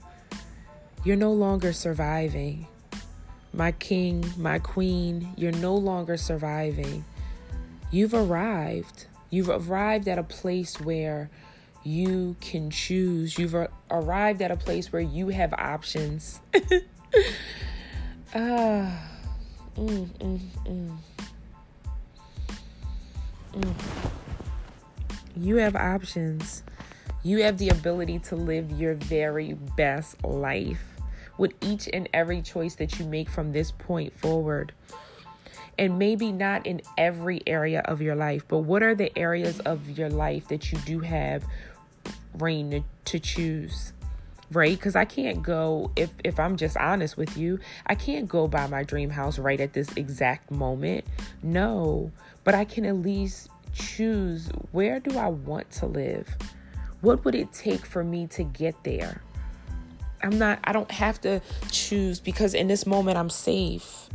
You're 1.04 1.16
no 1.16 1.32
longer 1.32 1.74
surviving. 1.74 2.68
My 3.54 3.72
king, 3.72 4.24
my 4.38 4.60
queen, 4.60 5.34
you're 5.36 5.52
no 5.54 5.76
longer 5.76 6.18
surviving. 6.18 7.04
You've 7.90 8.14
arrived. 8.14 9.08
You've 9.32 9.50
arrived 9.50 10.08
at 10.08 10.20
a 10.20 10.24
place 10.24 10.80
where 10.80 11.32
you 11.84 12.36
can 12.40 12.70
choose. 12.70 13.40
You've 13.40 13.56
arrived 13.90 14.44
at 14.44 14.52
a 14.52 14.56
place 14.56 14.94
where 14.94 15.02
you 15.02 15.30
have 15.30 15.52
options. 15.54 16.42
ah, 18.36 19.02
mm, 19.76 20.06
mm, 20.20 20.40
mm. 20.64 20.98
Mm. 23.58 23.74
You 25.36 25.56
have 25.58 25.76
options. 25.76 26.64
You 27.24 27.44
have 27.44 27.58
the 27.58 27.70
ability 27.70 28.20
to 28.20 28.36
live 28.36 28.72
your 28.72 28.94
very 28.94 29.54
best 29.54 30.24
life 30.24 30.84
with 31.38 31.54
each 31.62 31.90
and 31.92 32.08
every 32.14 32.42
choice 32.42 32.76
that 32.76 33.00
you 33.00 33.06
make 33.06 33.30
from 33.30 33.52
this 33.52 33.72
point 33.72 34.14
forward. 34.14 34.74
And 35.78 36.00
maybe 36.00 36.32
not 36.32 36.66
in 36.66 36.82
every 36.98 37.42
area 37.46 37.82
of 37.82 38.02
your 38.02 38.16
life, 38.16 38.44
but 38.48 38.60
what 38.60 38.82
are 38.82 38.96
the 38.96 39.16
areas 39.18 39.60
of 39.62 39.98
your 39.98 40.10
life 40.10 40.48
that 40.48 40.72
you 40.72 40.80
do 40.80 41.00
have 41.02 41.44
reign 42.34 42.72
to, 42.72 42.84
to 43.12 43.20
choose? 43.20 43.94
right 44.52 44.78
because 44.78 44.96
i 44.96 45.04
can't 45.04 45.44
go 45.44 45.92
if 45.96 46.10
if 46.24 46.40
i'm 46.40 46.56
just 46.56 46.78
honest 46.78 47.18
with 47.18 47.38
you 47.38 47.60
i 47.88 47.96
can't 47.96 48.30
go 48.30 48.48
buy 48.48 48.66
my 48.68 48.84
dream 48.84 49.10
house 49.10 49.38
right 49.38 49.60
at 49.60 49.74
this 49.74 49.92
exact 49.98 50.50
moment 50.52 51.04
no 51.44 52.12
but 52.48 52.56
i 52.56 52.64
can 52.64 52.86
at 52.86 52.96
least 52.96 53.50
choose 53.74 54.48
where 54.72 55.02
do 55.02 55.18
i 55.18 55.28
want 55.28 55.70
to 55.70 55.86
live? 55.86 56.34
What 57.02 57.26
would 57.26 57.36
it 57.36 57.52
take 57.52 57.86
for 57.86 58.06
me 58.06 58.26
to 58.28 58.44
get 58.44 58.86
there? 58.86 59.22
I'm 60.24 60.40
not 60.40 60.60
i 60.64 60.72
don't 60.72 60.90
have 60.90 61.20
to 61.22 61.42
choose 61.72 62.22
because 62.22 62.54
in 62.54 62.70
this 62.70 62.86
moment 62.86 63.18
i'm 63.18 63.30
safe. 63.30 64.08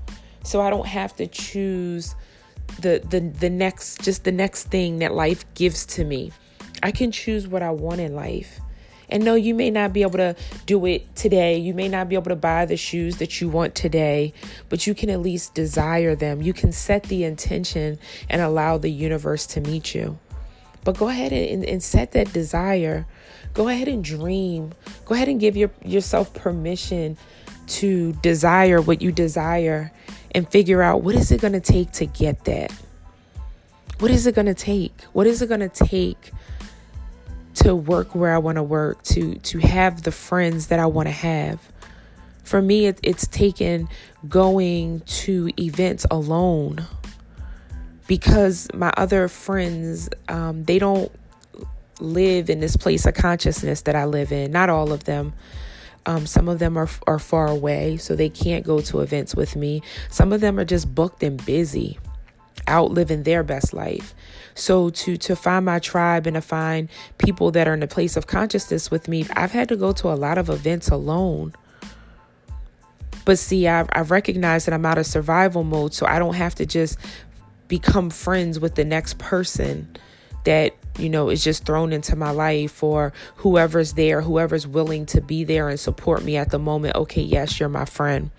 So 0.44 0.62
i 0.62 0.70
don't 0.70 0.86
have 0.86 1.14
to 1.16 1.26
choose 1.26 2.14
the 2.80 3.02
the 3.10 3.20
the 3.20 3.50
next 3.50 4.00
just 4.02 4.24
the 4.24 4.32
next 4.32 4.68
thing 4.68 5.00
that 5.00 5.12
life 5.12 5.44
gives 5.52 5.84
to 5.96 6.04
me. 6.04 6.32
I 6.82 6.90
can 6.90 7.12
choose 7.12 7.46
what 7.46 7.62
i 7.62 7.70
want 7.70 8.00
in 8.00 8.14
life 8.14 8.62
and 9.08 9.24
no, 9.24 9.34
you 9.34 9.54
may 9.54 9.70
not 9.70 9.92
be 9.92 10.02
able 10.02 10.18
to 10.18 10.36
do 10.66 10.84
it 10.86 11.14
today. 11.14 11.58
You 11.58 11.74
may 11.74 11.88
not 11.88 12.08
be 12.08 12.14
able 12.14 12.30
to 12.30 12.36
buy 12.36 12.66
the 12.66 12.76
shoes 12.76 13.16
that 13.18 13.40
you 13.40 13.48
want 13.48 13.74
today, 13.74 14.32
but 14.68 14.86
you 14.86 14.94
can 14.94 15.10
at 15.10 15.20
least 15.20 15.54
desire 15.54 16.14
them. 16.14 16.42
You 16.42 16.52
can 16.52 16.72
set 16.72 17.04
the 17.04 17.24
intention 17.24 17.98
and 18.28 18.40
allow 18.40 18.78
the 18.78 18.90
universe 18.90 19.46
to 19.48 19.60
meet 19.60 19.94
you. 19.94 20.18
But 20.84 20.98
go 20.98 21.08
ahead 21.08 21.32
and, 21.32 21.64
and 21.64 21.82
set 21.82 22.12
that 22.12 22.32
desire. 22.32 23.06
Go 23.54 23.68
ahead 23.68 23.88
and 23.88 24.02
dream. 24.02 24.72
Go 25.04 25.14
ahead 25.14 25.28
and 25.28 25.38
give 25.38 25.56
your, 25.56 25.70
yourself 25.84 26.32
permission 26.34 27.16
to 27.68 28.12
desire 28.14 28.80
what 28.80 29.00
you 29.00 29.12
desire 29.12 29.92
and 30.34 30.48
figure 30.48 30.82
out 30.82 31.02
what 31.02 31.14
is 31.14 31.30
it 31.30 31.40
going 31.40 31.52
to 31.52 31.60
take 31.60 31.92
to 31.92 32.06
get 32.06 32.44
that? 32.44 32.72
What 33.98 34.10
is 34.10 34.26
it 34.26 34.34
going 34.34 34.46
to 34.46 34.54
take? 34.54 35.00
What 35.12 35.26
is 35.26 35.42
it 35.42 35.48
going 35.48 35.60
to 35.60 35.68
take 35.68 36.32
to 37.54 37.74
work 37.74 38.14
where 38.14 38.34
I 38.34 38.38
want 38.38 38.56
to 38.56 38.62
work, 38.62 39.02
to 39.04 39.34
to 39.36 39.58
have 39.58 40.02
the 40.02 40.12
friends 40.12 40.68
that 40.68 40.78
I 40.78 40.86
want 40.86 41.08
to 41.08 41.12
have. 41.12 41.60
For 42.44 42.60
me, 42.60 42.86
it, 42.86 42.98
it's 43.02 43.26
taken 43.26 43.88
going 44.28 45.00
to 45.00 45.50
events 45.58 46.06
alone 46.10 46.86
because 48.06 48.68
my 48.74 48.92
other 48.96 49.28
friends, 49.28 50.08
um, 50.28 50.64
they 50.64 50.78
don't 50.78 51.10
live 52.00 52.50
in 52.50 52.60
this 52.60 52.76
place 52.76 53.06
of 53.06 53.14
consciousness 53.14 53.82
that 53.82 53.94
I 53.94 54.04
live 54.04 54.32
in. 54.32 54.50
Not 54.50 54.68
all 54.70 54.92
of 54.92 55.04
them. 55.04 55.32
Um, 56.04 56.26
some 56.26 56.48
of 56.48 56.58
them 56.58 56.76
are 56.76 56.88
are 57.06 57.20
far 57.20 57.46
away, 57.46 57.96
so 57.96 58.16
they 58.16 58.28
can't 58.28 58.64
go 58.64 58.80
to 58.80 59.00
events 59.00 59.36
with 59.36 59.54
me. 59.54 59.82
Some 60.10 60.32
of 60.32 60.40
them 60.40 60.58
are 60.58 60.64
just 60.64 60.92
booked 60.92 61.22
and 61.22 61.42
busy, 61.46 61.98
out 62.72 62.90
living 62.90 63.22
their 63.22 63.44
best 63.44 63.72
life. 63.72 64.14
So 64.54 64.90
to 64.90 65.16
to 65.16 65.36
find 65.36 65.64
my 65.64 65.78
tribe 65.78 66.26
and 66.26 66.34
to 66.34 66.40
find 66.40 66.88
people 67.18 67.50
that 67.52 67.68
are 67.68 67.74
in 67.74 67.82
a 67.82 67.86
place 67.86 68.16
of 68.16 68.26
consciousness 68.26 68.90
with 68.90 69.06
me, 69.06 69.26
I've 69.34 69.52
had 69.52 69.68
to 69.68 69.76
go 69.76 69.92
to 69.92 70.08
a 70.08 70.16
lot 70.16 70.38
of 70.38 70.48
events 70.48 70.88
alone. 70.88 71.54
But 73.24 73.38
see, 73.38 73.68
I've, 73.68 73.88
I've 73.92 74.10
recognized 74.10 74.66
that 74.66 74.74
I'm 74.74 74.84
out 74.84 74.98
of 74.98 75.06
survival 75.06 75.62
mode, 75.62 75.94
so 75.94 76.06
I 76.06 76.18
don't 76.18 76.34
have 76.34 76.56
to 76.56 76.66
just 76.66 76.98
become 77.68 78.10
friends 78.10 78.58
with 78.58 78.74
the 78.74 78.84
next 78.84 79.18
person 79.18 79.96
that 80.44 80.74
you 80.98 81.08
know 81.08 81.30
is 81.30 81.42
just 81.42 81.64
thrown 81.64 81.92
into 81.92 82.16
my 82.16 82.30
life 82.30 82.82
or 82.82 83.12
whoever's 83.36 83.94
there 83.94 84.20
whoever's 84.20 84.66
willing 84.66 85.06
to 85.06 85.20
be 85.20 85.44
there 85.44 85.68
and 85.68 85.80
support 85.80 86.22
me 86.22 86.36
at 86.36 86.50
the 86.50 86.58
moment 86.58 86.94
okay 86.96 87.22
yes 87.22 87.58
you're 87.58 87.68
my 87.68 87.84
friend 87.84 88.30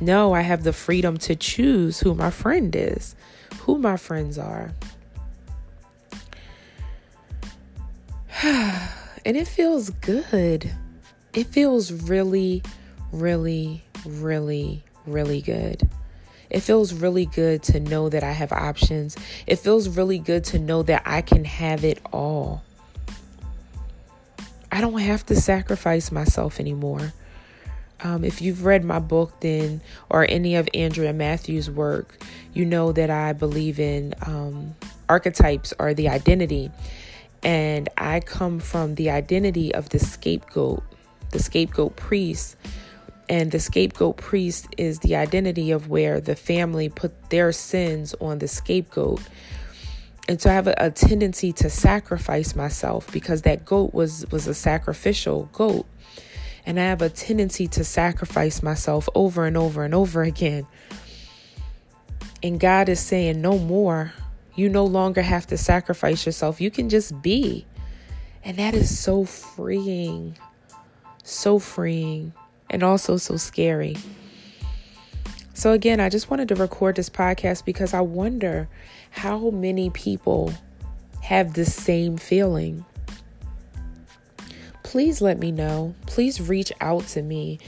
no 0.00 0.34
i 0.34 0.42
have 0.42 0.62
the 0.62 0.72
freedom 0.72 1.16
to 1.16 1.34
choose 1.34 2.00
who 2.00 2.14
my 2.14 2.30
friend 2.30 2.76
is 2.76 3.16
who 3.64 3.78
my 3.78 3.96
friends 3.96 4.38
are 4.38 4.72
and 8.42 9.36
it 9.36 9.48
feels 9.48 9.90
good 9.90 10.70
it 11.32 11.46
feels 11.46 11.92
really 11.92 12.62
really 13.12 13.84
really 14.06 14.84
really 15.06 15.40
good 15.40 15.88
it 16.50 16.60
feels 16.60 16.94
really 16.94 17.26
good 17.26 17.64
to 17.64 17.80
know 17.80 18.08
that 18.08 18.22
I 18.22 18.30
have 18.30 18.52
options. 18.52 19.16
It 19.44 19.56
feels 19.56 19.88
really 19.88 20.20
good 20.20 20.44
to 20.44 20.58
know 20.60 20.84
that 20.84 21.02
I 21.04 21.20
can 21.20 21.44
have 21.44 21.84
it 21.84 22.00
all. 22.12 22.62
I 24.70 24.80
don't 24.80 24.98
have 24.98 25.26
to 25.26 25.34
sacrifice 25.34 26.12
myself 26.12 26.60
anymore. 26.60 27.12
Um, 28.02 28.24
if 28.24 28.42
you've 28.42 28.64
read 28.64 28.84
my 28.84 28.98
book, 28.98 29.40
then, 29.40 29.80
or 30.10 30.26
any 30.28 30.56
of 30.56 30.68
Andrea 30.74 31.12
Matthews' 31.12 31.70
work, 31.70 32.22
you 32.52 32.64
know 32.64 32.92
that 32.92 33.10
I 33.10 33.32
believe 33.32 33.80
in 33.80 34.14
um, 34.22 34.74
archetypes 35.08 35.72
or 35.78 35.94
the 35.94 36.08
identity. 36.08 36.70
And 37.42 37.88
I 37.96 38.20
come 38.20 38.58
from 38.58 38.94
the 38.96 39.10
identity 39.10 39.74
of 39.74 39.90
the 39.90 39.98
scapegoat, 39.98 40.82
the 41.30 41.38
scapegoat 41.38 41.96
priest 41.96 42.56
and 43.28 43.50
the 43.50 43.60
scapegoat 43.60 44.16
priest 44.16 44.66
is 44.76 44.98
the 45.00 45.16
identity 45.16 45.70
of 45.70 45.88
where 45.88 46.20
the 46.20 46.36
family 46.36 46.88
put 46.88 47.30
their 47.30 47.52
sins 47.52 48.14
on 48.20 48.38
the 48.38 48.48
scapegoat. 48.48 49.20
And 50.28 50.40
so 50.40 50.50
I 50.50 50.54
have 50.54 50.66
a, 50.66 50.74
a 50.78 50.90
tendency 50.90 51.52
to 51.54 51.70
sacrifice 51.70 52.54
myself 52.54 53.10
because 53.12 53.42
that 53.42 53.64
goat 53.64 53.92
was 53.94 54.26
was 54.30 54.46
a 54.46 54.54
sacrificial 54.54 55.48
goat. 55.52 55.86
And 56.66 56.80
I 56.80 56.84
have 56.84 57.02
a 57.02 57.08
tendency 57.08 57.68
to 57.68 57.84
sacrifice 57.84 58.62
myself 58.62 59.08
over 59.14 59.46
and 59.46 59.56
over 59.56 59.84
and 59.84 59.94
over 59.94 60.22
again. 60.22 60.66
And 62.42 62.58
God 62.60 62.88
is 62.88 63.00
saying, 63.00 63.40
no 63.40 63.58
more. 63.58 64.12
You 64.54 64.68
no 64.68 64.84
longer 64.84 65.22
have 65.22 65.46
to 65.48 65.58
sacrifice 65.58 66.24
yourself. 66.24 66.60
You 66.60 66.70
can 66.70 66.88
just 66.88 67.20
be. 67.22 67.66
And 68.44 68.56
that 68.58 68.74
is 68.74 68.96
so 68.96 69.24
freeing. 69.24 70.36
So 71.22 71.58
freeing 71.58 72.32
and 72.70 72.82
also 72.82 73.16
so 73.16 73.36
scary. 73.36 73.96
So, 75.54 75.72
again, 75.72 76.00
I 76.00 76.08
just 76.08 76.30
wanted 76.30 76.48
to 76.48 76.56
record 76.56 76.96
this 76.96 77.08
podcast 77.08 77.64
because 77.64 77.94
I 77.94 78.00
wonder 78.00 78.68
how 79.10 79.50
many 79.50 79.88
people 79.90 80.52
have 81.22 81.54
the 81.54 81.64
same 81.64 82.16
feeling. 82.16 82.84
Please 84.94 85.20
let 85.20 85.40
me 85.40 85.50
know. 85.50 85.92
Please 86.06 86.40
reach 86.40 86.72
out 86.80 87.04
to 87.08 87.20
me. 87.20 87.58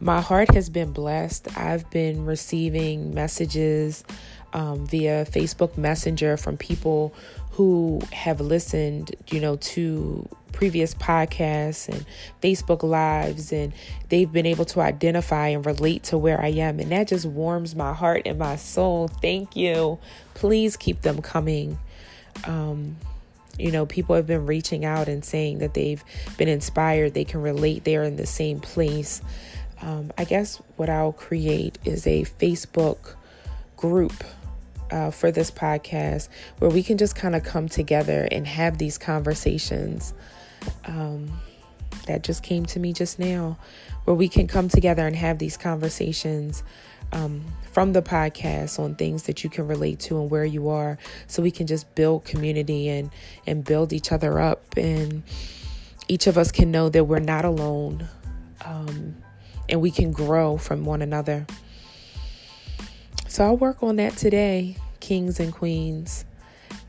My 0.00 0.20
heart 0.20 0.52
has 0.52 0.68
been 0.68 0.92
blessed. 0.92 1.56
I've 1.56 1.88
been 1.90 2.26
receiving 2.26 3.14
messages 3.14 4.02
um, 4.52 4.84
via 4.84 5.24
Facebook 5.24 5.78
Messenger 5.78 6.36
from 6.38 6.56
people 6.56 7.14
who 7.52 8.00
have 8.10 8.40
listened, 8.40 9.14
you 9.30 9.38
know, 9.38 9.58
to 9.58 10.28
previous 10.50 10.92
podcasts 10.92 11.88
and 11.88 12.04
Facebook 12.42 12.82
Lives, 12.82 13.52
and 13.52 13.72
they've 14.08 14.32
been 14.32 14.44
able 14.44 14.64
to 14.64 14.80
identify 14.80 15.46
and 15.46 15.64
relate 15.64 16.02
to 16.02 16.18
where 16.18 16.40
I 16.40 16.48
am. 16.48 16.80
And 16.80 16.90
that 16.90 17.06
just 17.06 17.26
warms 17.26 17.76
my 17.76 17.94
heart 17.94 18.22
and 18.26 18.40
my 18.40 18.56
soul. 18.56 19.06
Thank 19.06 19.54
you. 19.54 20.00
Please 20.34 20.76
keep 20.76 21.02
them 21.02 21.22
coming. 21.22 21.78
Um, 22.44 22.96
you 23.62 23.70
know, 23.70 23.86
people 23.86 24.16
have 24.16 24.26
been 24.26 24.46
reaching 24.46 24.84
out 24.84 25.08
and 25.08 25.24
saying 25.24 25.58
that 25.58 25.74
they've 25.74 26.02
been 26.36 26.48
inspired, 26.48 27.14
they 27.14 27.24
can 27.24 27.40
relate, 27.40 27.84
they're 27.84 28.02
in 28.02 28.16
the 28.16 28.26
same 28.26 28.60
place. 28.60 29.22
Um, 29.80 30.12
I 30.18 30.24
guess 30.24 30.60
what 30.76 30.90
I'll 30.90 31.12
create 31.12 31.78
is 31.84 32.06
a 32.06 32.24
Facebook 32.24 33.14
group 33.76 34.24
uh, 34.90 35.10
for 35.10 35.30
this 35.30 35.50
podcast 35.50 36.28
where 36.58 36.70
we 36.70 36.82
can 36.82 36.98
just 36.98 37.16
kind 37.16 37.34
of 37.34 37.44
come 37.44 37.68
together 37.68 38.28
and 38.30 38.46
have 38.46 38.78
these 38.78 38.98
conversations 38.98 40.12
um, 40.84 41.32
that 42.06 42.22
just 42.22 42.42
came 42.42 42.66
to 42.66 42.80
me 42.80 42.92
just 42.92 43.18
now, 43.18 43.58
where 44.04 44.16
we 44.16 44.28
can 44.28 44.46
come 44.46 44.68
together 44.68 45.06
and 45.06 45.16
have 45.16 45.38
these 45.38 45.56
conversations 45.56 46.62
um, 47.12 47.44
from 47.72 47.92
the 47.92 48.02
podcast 48.02 48.78
on 48.78 48.94
things 48.94 49.24
that 49.24 49.44
you 49.44 49.50
can 49.50 49.66
relate 49.66 50.00
to 50.00 50.20
and 50.20 50.30
where 50.30 50.44
you 50.44 50.68
are, 50.68 50.98
so 51.26 51.42
we 51.42 51.50
can 51.50 51.66
just 51.66 51.94
build 51.94 52.24
community 52.24 52.88
and 52.88 53.10
and 53.46 53.64
build 53.64 53.92
each 53.92 54.12
other 54.12 54.40
up, 54.40 54.76
and 54.76 55.22
each 56.08 56.26
of 56.26 56.36
us 56.36 56.50
can 56.50 56.70
know 56.70 56.88
that 56.88 57.04
we're 57.04 57.18
not 57.18 57.44
alone, 57.44 58.08
um, 58.64 59.14
and 59.68 59.80
we 59.80 59.90
can 59.90 60.12
grow 60.12 60.56
from 60.56 60.84
one 60.84 61.02
another. 61.02 61.46
So 63.28 63.44
I'll 63.44 63.56
work 63.56 63.82
on 63.82 63.96
that 63.96 64.16
today, 64.16 64.76
kings 65.00 65.40
and 65.40 65.52
queens. 65.52 66.24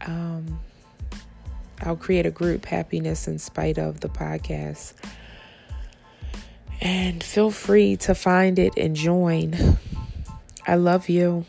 Um, 0.05 0.59
I'll 1.81 1.95
create 1.95 2.25
a 2.25 2.31
group, 2.31 2.65
Happiness 2.65 3.27
in 3.27 3.39
Spite 3.39 3.77
of 3.77 3.99
the 3.99 4.09
podcast. 4.09 4.93
And 6.81 7.23
feel 7.23 7.51
free 7.51 7.95
to 7.97 8.15
find 8.15 8.59
it 8.59 8.73
and 8.77 8.95
join. 8.95 9.77
I 10.67 10.75
love 10.75 11.09
you. 11.09 11.45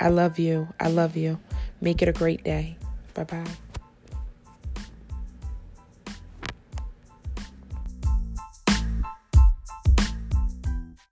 I 0.00 0.08
love 0.08 0.38
you. 0.38 0.68
I 0.80 0.88
love 0.88 1.16
you. 1.16 1.38
Make 1.80 2.02
it 2.02 2.08
a 2.08 2.12
great 2.12 2.44
day. 2.44 2.76
Bye 3.14 3.24
bye. 3.24 3.46